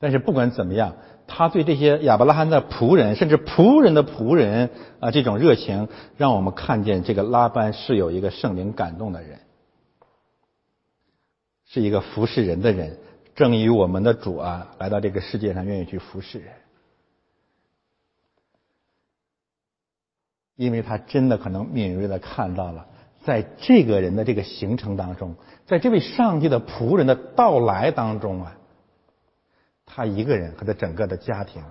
[0.00, 0.92] 但是不管怎么样。
[1.26, 4.70] 他对这些亚伯拉罕的仆人，甚至仆人的仆人
[5.00, 9.40] 啊，这种热情，让我们看见这个拉班是有一个圣灵感动的人，
[11.66, 12.98] 是一个服侍人的人，
[13.34, 16.48] 正与我们的主啊来到这个世界上，愿意去服侍人，
[20.56, 22.86] 因为他真的可能敏锐的看到了，
[23.24, 25.34] 在这个人的这个行程当中，
[25.66, 28.56] 在这位上帝的仆人的到来当中啊。
[29.86, 31.62] 他一个人和他整个的家庭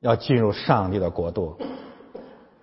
[0.00, 1.58] 要进入上帝的国度，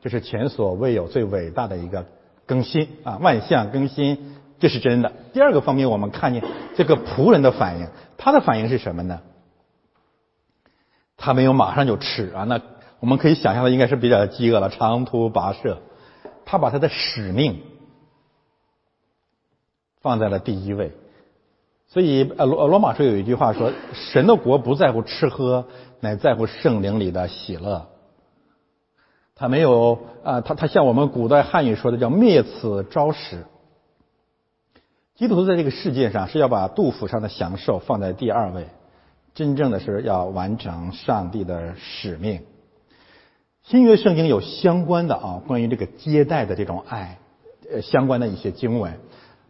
[0.01, 2.06] 这是前所未有最伟大的一个
[2.45, 3.18] 更新啊！
[3.18, 5.12] 万象更新，这是真的。
[5.34, 6.43] 第二个方面，我们看见
[6.76, 7.88] 这个仆人的反应，
[8.18, 9.22] 他的反应是什么呢？
[11.18, 12.62] 他没有马上就吃啊，那
[12.99, 15.82] 我们可以想象的应该是比较饥饿了，长途跋涉，
[16.45, 17.64] 他把他的使命
[20.01, 20.91] 放在了第一位。
[21.93, 25.67] 所以呃罗罗马书有一句话说：“神的国不在乎吃喝，
[25.99, 27.85] 乃在乎圣灵里的喜乐。”
[29.35, 33.45] 他没有啊，他他像我们古代汉语说的叫“灭此朝食”。
[35.13, 38.65] 基督徒在这个世界上是要把杜甫上的享受放在第二位，
[39.35, 42.41] 真正的是要完成上帝的使命。
[43.61, 47.19] 新约圣经有相关的啊，关于这个接待的这种爱，
[47.71, 48.99] 呃，相关的一些经文，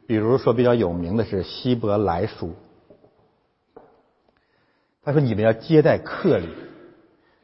[0.08, 2.54] 比如说比较有名的是希伯来书。
[5.04, 6.49] 他说：“你们要接待客旅，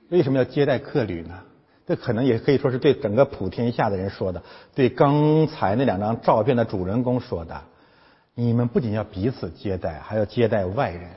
[0.09, 1.43] 为什么要接待客旅呢？
[1.85, 4.43] 这可能也可以说是对整个普天下的人说的，
[4.75, 7.61] 对刚才那两张照片的主人公说的。”
[8.35, 11.09] 你们不仅要彼此接待，还要接待外人，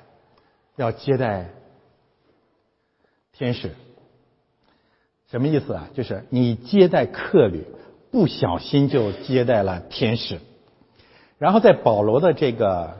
[0.74, 1.51] 要接待
[3.32, 3.70] 天使。
[5.30, 5.88] 什么意思啊？
[5.95, 7.64] 就是你接待客旅，
[8.11, 10.40] 不小心就接待了天使。
[11.43, 12.99] 然后在保罗的这个，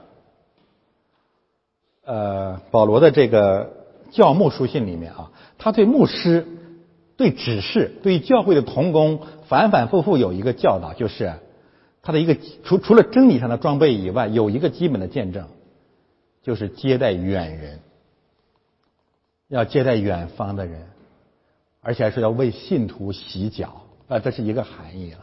[2.05, 3.71] 呃，保罗的这个
[4.11, 6.45] 教牧书信里面啊，他对牧师、
[7.17, 11.35] 对指示、对教会的同工，反反复复有一个教导，就是。
[12.03, 15.47] 他的一个除除了真理上的装备以外，有一个基本的见证，
[16.43, 17.79] 就是接待远人，
[19.47, 20.89] 要接待远方的人，
[21.81, 25.19] 而且还是要为信徒洗脚啊，这是一个含义了。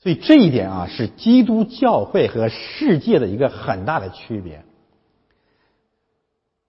[0.00, 4.64] 所以这一点啊，是基督教会和世界的一个很大的区别。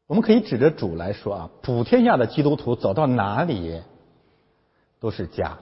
[0.08, 3.82] 我们可以指着主来说啊，普天下的基督徒走到哪里
[5.00, 5.60] 都是家。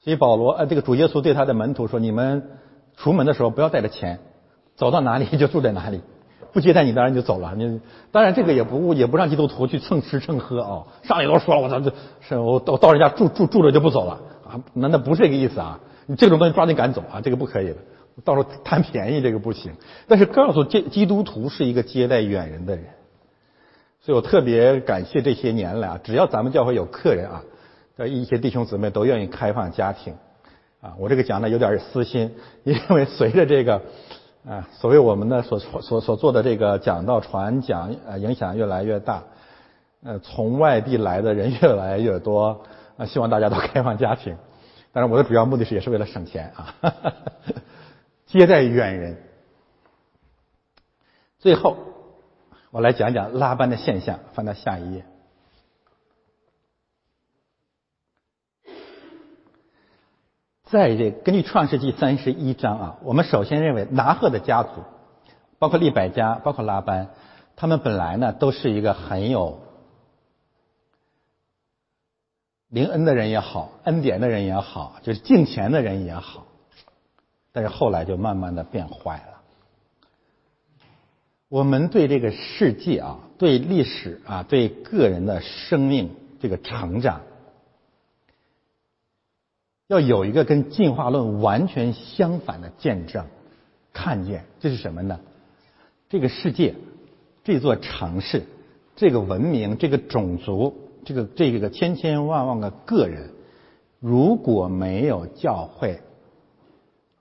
[0.00, 2.50] 所以保罗呃，这个主耶稣对他的门徒说：“你们
[2.96, 4.20] 出门的时候不要带着钱，
[4.76, 6.02] 走到哪里就住在哪里，
[6.52, 7.54] 不接待你当然就走了。
[7.56, 7.80] 你
[8.12, 10.84] 当然这个也不也不让基督徒去蹭吃蹭喝啊。
[11.02, 14.62] 上里头说了，我操，这是我到到人家住住住着就不走了啊？
[14.74, 15.80] 那那不是这个意思啊！
[16.06, 17.76] 你这种东西抓紧赶走啊，这个不可以的。
[18.24, 19.72] 到时候贪便宜这个不行。
[20.08, 22.84] 但是告诉基基督徒是一个接待远人的人，
[24.00, 27.42] 所以我特别感谢这些年来啊，只要咱们教会有客人啊。”
[27.96, 30.12] 的一些弟兄姊妹都愿意开放家庭，
[30.82, 33.80] 啊，我这个讲的有点私心，因为随着这个
[34.46, 39.22] 啊，所谓我们的所所所做的这个讲道传讲，呃，影响越来越大，
[40.04, 42.60] 呃，从外地来的人越来越多，
[42.98, 44.36] 啊，希望大家都开放家庭，
[44.96, 46.74] 但是我的主要目的是也是为了省钱啊，
[48.24, 49.22] 接待远人。
[51.38, 51.76] 最后，
[52.70, 55.04] 我来讲讲拉班的现象，翻到下一页。
[60.64, 64.82] 在这根据创世纪三十一章啊，我们首先认为拿鹤的家族，
[65.58, 67.08] 包括利百加，包括拉班，
[67.54, 69.60] 他们本来呢都是一个很有
[72.68, 76.46] 灵恩的人也好，恩典的人也好，就是敬虔的人也好，
[77.52, 79.42] 但是后来就慢慢的变坏了。
[81.48, 86.10] 我们对这个世界啊，对历史啊，对个人的生命
[86.40, 87.20] 这个成长。
[89.86, 93.26] 要有一个跟进化论完全相反的见证，
[93.92, 95.20] 看见这是什么呢？
[96.08, 96.74] 这个世界，
[97.44, 98.42] 这座城市，
[98.96, 103.30] 这个文明，这个种族，这个这个千千万万个个人，
[104.00, 106.00] 如果没有教会，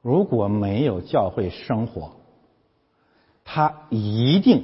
[0.02, 2.14] 如果没有教会生活，
[3.44, 4.64] 他一定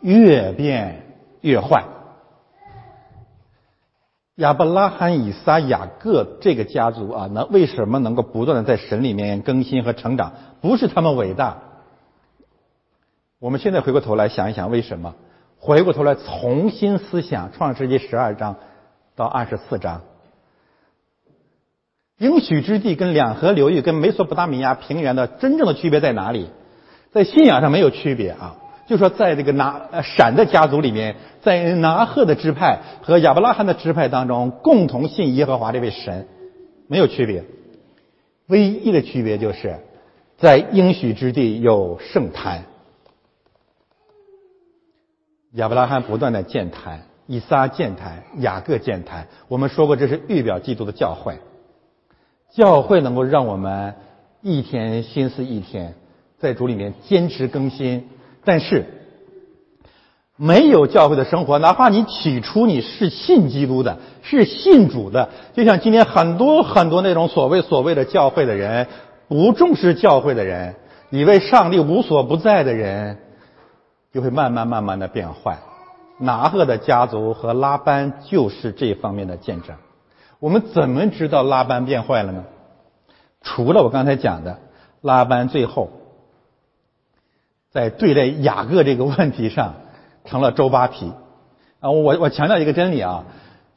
[0.00, 1.84] 越变越坏。
[4.36, 10.34] 亚伯拉罕、以撒、雅各这个家族啊，那为什么能够不断的在神里面更新和成长？
[10.60, 11.58] 不是他们伟大。
[13.40, 15.16] 我们现在回过头来想一想，为什么？
[15.64, 18.56] 回过头来重新思想创世纪十二章
[19.14, 20.00] 到二十四章，
[22.18, 26.50] 应许之地跟两河流域跟美索不达米亚平原的真正的区别在哪里？
[27.12, 28.56] 在信仰上没有区别啊。
[28.88, 36.26] 就说在这个拿呃闪的家族里面，在拿赫的支派和亚伯拉罕的支派当中，共同信耶和华这位神，
[36.88, 37.44] 没有区别。
[38.48, 39.76] 唯一的区别就是，
[40.38, 42.64] 在应许之地有圣坛。
[45.54, 49.28] 亚伯拉罕不断的建坛，以撒建坛，雅各建坛。
[49.48, 51.38] 我们说过，这是预表基督的教会。
[52.54, 53.94] 教会能够让我们
[54.40, 55.94] 一天心思一天，
[56.38, 58.08] 在主里面坚持更新。
[58.44, 58.86] 但是，
[60.36, 68.86] 没有教会的生活，哪怕你起初你是信基督的，是信主的，就像今天很多很多那种所谓所谓的教会的人，
[69.28, 70.76] 不重视教会的人，
[71.10, 73.18] 以为上帝无所不在的人，
[74.12, 75.58] 就会慢慢慢慢的变坏。
[76.18, 79.76] 拿赫的家族和拉班就是这方面的见证。
[80.38, 82.44] 我们怎么知道拉班变坏了呢？
[83.40, 84.58] 除了我刚才讲的，
[85.00, 85.90] 拉班最后。
[87.72, 89.74] 在对待雅各这个问题上
[90.26, 91.10] 成了周扒皮。
[91.80, 93.24] 啊，我我强调一个真理啊，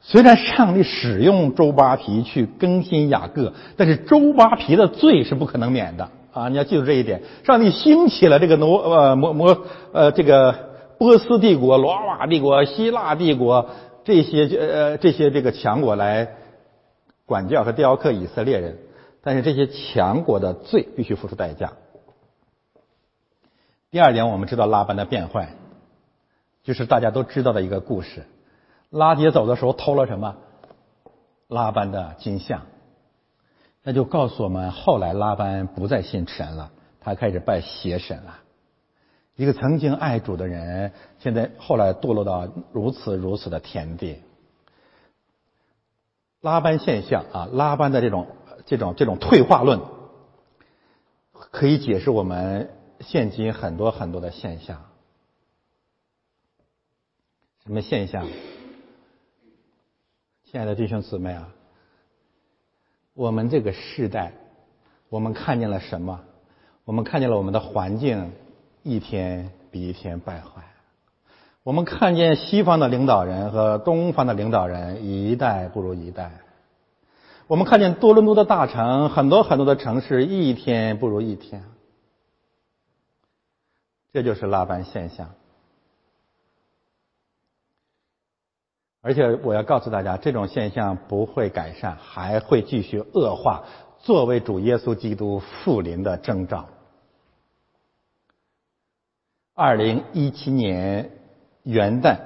[0.00, 6.48] 虽然上帝使用周扒皮去更新雅各，但是周扒皮的罪是不可能免的啊！
[6.50, 7.22] 你要记住这一点。
[7.44, 10.54] 上帝兴起了这个挪呃摩摩呃这个
[10.98, 13.70] 波斯帝国、罗马帝国、希腊帝国
[14.04, 16.36] 这些呃这些这个强国来
[17.24, 18.76] 管教和雕刻以色列人，
[19.22, 21.72] 但是这些强国的罪必须付出代价。
[23.90, 25.54] 第二点，我们知道拉班的变坏。
[26.64, 28.26] 就是大家都知道的一个故事，
[28.90, 30.34] 拉杰走的时候偷了什么？
[31.48, 32.62] 拉班的金像，
[33.88, 38.40] 那就告诉我们，后来拉班不再信神了，他开始拜邪神了。
[39.36, 44.20] 一个曾经爱主的人，现在后来堕落到如此如此的田地。
[46.40, 48.26] 拉班现象啊，拉班的这种
[48.64, 49.80] 这种这种退化论，
[51.30, 52.68] 可以解释我们
[52.98, 54.84] 现今很多很多的现象。
[57.62, 58.26] 什么现象？
[60.50, 61.52] 亲爱的弟兄姊妹啊，
[63.16, 64.34] 我们这个时代，
[65.08, 66.20] 我们看见了什么？
[66.84, 68.30] 我们看见了我们的环境
[68.82, 70.62] 一天比一天败坏。
[71.62, 76.30] 我们看见西方的领导人和东方的领导人一代不如一代。
[77.46, 81.64] 我们看见多伦多的大城，很多很多的城市一天不如一天。
[84.12, 85.30] 这就是拉班现象。
[89.06, 93.62] 而且我要告诉大家，这种现象不会改善，还会继续恶化，
[94.00, 96.66] 作为主耶稣基督复临的征兆。
[99.54, 101.08] 二零一七年
[101.62, 102.16] 元旦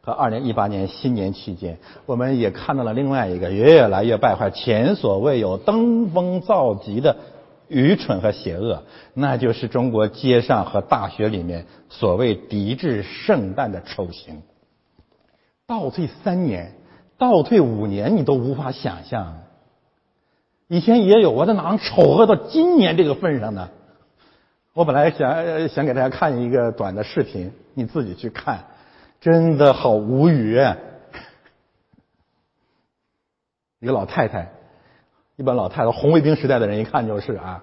[0.00, 7.14] 和二零一八年新年期间，我们也看到了另外一个越来越败坏、前所未有、登峰造极的
[7.68, 14.40] 愚蠢和邪恶，那就是中国街上和大学里面所谓抵制圣诞的丑行。
[15.66, 16.72] 倒退三年，
[17.16, 19.38] 倒退五年，你都无法想象。
[20.68, 23.70] 以前也有，我这哪能丑恶到今年这个份上呢？
[24.74, 28.64] 我本来想想给大家看一个短的视频，你自己去看，
[29.20, 30.60] 真的好无语。
[33.78, 34.50] 一个老太太，
[35.36, 37.62] 一般老太太，红卫兵时代的人一看就是啊，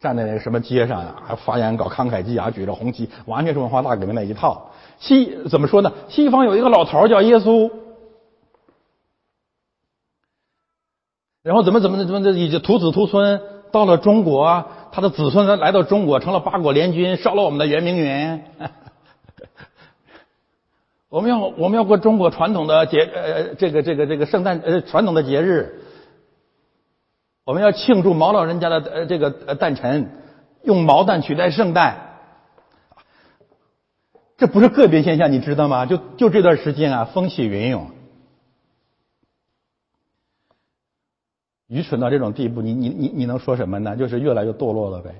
[0.00, 4.67] 站在那个什么街上啊，发言搞慷慨激昂，举着红旗，完全是文化大革命那一套。
[4.98, 5.92] 西怎么说呢？
[6.08, 7.70] 西方有一个老头叫耶稣，
[11.42, 13.40] 然后怎么怎么怎么的，已经徒子徒孙
[13.70, 18.44] 到了中国，他的子孙来来到中国，成了八国联军，烧了我们的圆明园。
[21.08, 25.80] 我们要我们要过中国传统的节呃这个这个这个圣诞呃传统的节日，
[27.44, 30.10] 我们要庆祝毛老人家的呃这个呃诞辰，
[30.64, 32.07] 用毛蛋取代圣诞。
[34.38, 35.84] 这不是个别现象，你知道吗？
[35.84, 37.90] 就就这段时间啊，风起云涌，
[41.66, 43.96] 愚蠢到这种地步，你你你你能说什么呢？
[43.96, 45.12] 就是越来越堕落了呗。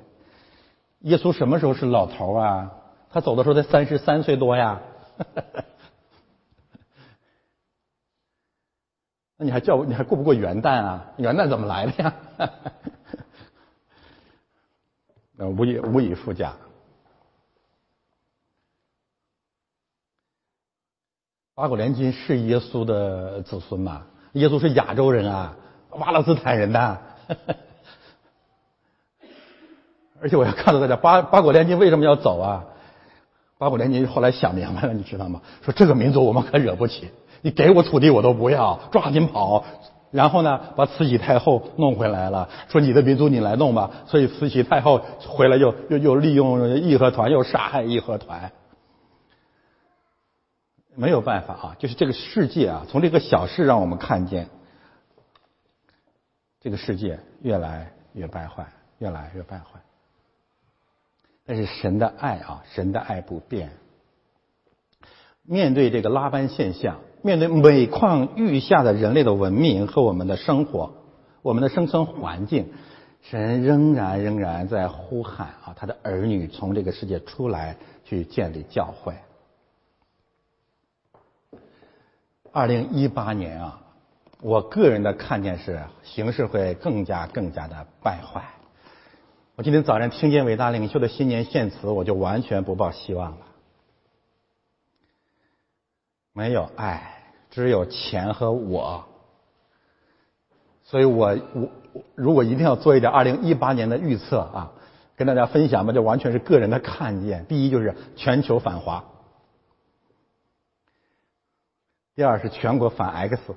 [1.00, 2.72] 耶稣什么时候是老头啊？
[3.10, 4.80] 他走的时候才三十三岁多呀。
[9.36, 11.12] 那你还叫你还过不过元旦啊？
[11.16, 12.14] 元旦怎么来的呀？
[15.34, 16.54] 那无以无以复加。
[21.58, 24.02] 八国联军是耶稣的子孙吗？
[24.34, 25.56] 耶稣是亚洲人啊，
[25.98, 26.96] 巴勒斯坦人呐。
[30.22, 32.64] 而且我要告诉大家，八八国联军为什么要走啊？
[33.58, 35.40] 八国联军后来想明白了，你知道吗？
[35.62, 37.10] 说这个民族我们可惹不起，
[37.42, 39.64] 你给我土地我都不要，抓紧跑。
[40.12, 43.90] 然后呢，把慈禧太后弄回来了，说你的民族你来弄吧。
[44.06, 48.52] 所以慈禧太后回来又又又利用义和团，又杀害义和团。
[50.98, 54.48] 没有办法啊，就是这个世界啊，从这个小事让我们看见，
[56.60, 58.66] 这个世界越来越败坏，
[58.98, 59.80] 越来越败坏。
[61.46, 63.70] 但是神的爱啊，神的爱不变。
[65.44, 70.94] 面对这个拉班现象，面对每况愈下的人类的文明和我们的生活，
[71.42, 72.72] 我们的生存环境，
[73.22, 79.14] 神仍然仍然在呼喊啊，他的儿女从这个世界出来，去建立教会。
[82.58, 83.78] 二零一八年啊，
[84.40, 88.42] 我个人的看见是形势会更加更加的败坏。
[89.54, 93.38] 我今天早上听见伟大领袖的新年献词，我就完全不抱希望了。
[96.32, 99.04] 没有爱，只有钱和我。
[100.82, 101.68] 所以我我
[102.16, 104.72] 如果一定要做一点二零一八年的预测啊，
[105.14, 107.46] 跟大家分享吧，这完全是个人的看见。
[107.46, 109.04] 第一就是全球反华，
[112.18, 113.54] 第二是全国反 X。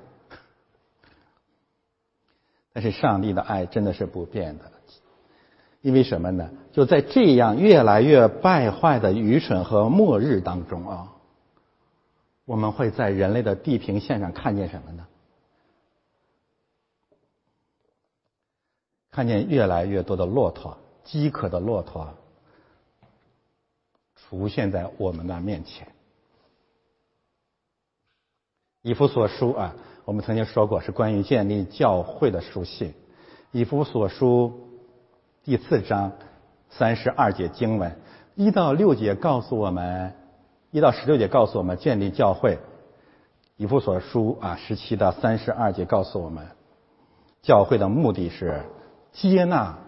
[2.72, 4.70] 但是上帝的爱真的是不变的，
[5.80, 6.48] 因为什么呢？
[6.70, 11.12] 就在这样越来越败坏的愚蠢和末日当中啊，
[12.44, 15.08] 我们会在人类的地平线上看见什么呢？
[19.10, 22.14] 看见越来越多的骆驼，饥渴的骆驼
[24.14, 25.92] 出现在我们的面前。
[28.82, 29.74] 以弗所书啊。
[30.04, 32.92] 我们曾经说过，是关于建立教会的书信。
[33.52, 34.52] 以弗所书
[35.44, 36.10] 第四章
[36.70, 37.96] 三十二节经文
[38.34, 40.12] 一到六节告诉我们，
[40.72, 42.58] 一到十六节告诉我们建立教会。
[43.56, 46.48] 以弗所书啊十七到三十二节告诉我们，
[47.42, 48.62] 教会的目的是
[49.12, 49.78] 接纳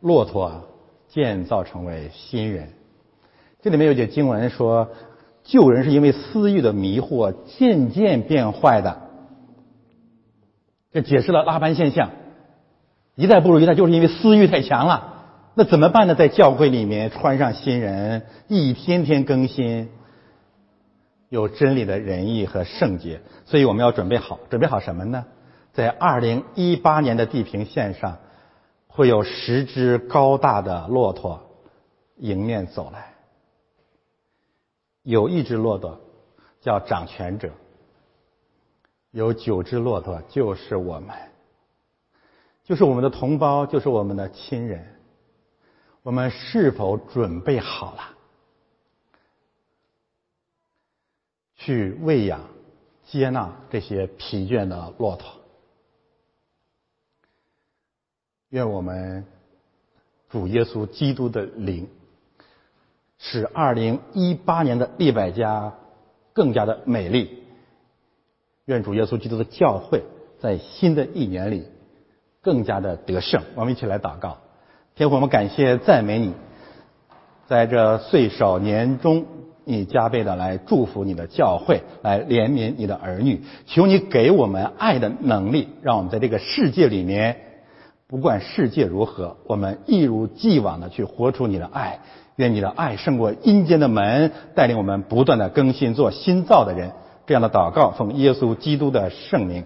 [0.00, 0.64] 骆驼，
[1.08, 2.74] 建造成为新人。
[3.62, 4.90] 这里面有节经文说，
[5.46, 9.02] 旧人是因为私欲的迷惑，渐渐变坏的。
[10.92, 12.10] 这解释了拉班现象，
[13.14, 15.14] 一代不如一代，就是因为私欲太强了。
[15.54, 16.14] 那怎么办呢？
[16.14, 19.88] 在教会里面穿上新人，一天天更新，
[21.28, 23.20] 有真理的仁义和圣洁。
[23.46, 25.24] 所以我们要准备好，准备好什么呢？
[25.72, 28.18] 在二零一八年的地平线上，
[28.86, 31.42] 会有十只高大的骆驼
[32.18, 33.15] 迎面走来，
[35.06, 36.00] 有一只骆驼
[36.60, 37.52] 叫掌权者。
[39.12, 41.16] 有九只骆驼，就是我们，
[42.64, 44.94] 就是我们的同胞，就是我们的亲人。
[46.02, 48.02] 我们是否准备好了，
[51.54, 52.40] 去喂养、
[53.04, 55.30] 接纳这些疲倦的骆驼？
[58.48, 59.24] 愿我们
[60.28, 61.88] 主耶稣基督的灵，
[63.18, 65.74] 使二零一八年的利百家
[66.32, 67.42] 更加的美丽。
[68.66, 70.02] 愿主耶稣基督的教会，
[70.40, 71.64] 在新的一年里
[72.42, 73.42] 更加的得胜。
[73.54, 74.38] 我们一起来祷告，
[74.94, 76.34] 天父，我们感谢赞美你，
[77.46, 79.24] 在这岁首年中，
[79.64, 83.42] 你加倍的来祝福你的教会，来怜悯你的儿女。
[83.66, 87.36] 求你给我们爱的能力，让我们在这个世界里面，
[88.08, 92.00] 不管世界如何，我们一如既往的去活出你的爱。
[92.36, 96.92] 愿你的爱胜过阴间的门，带领我们不断的更新，做新造的人。
[97.26, 99.64] 这样的祷告，奉耶稣基督的圣名。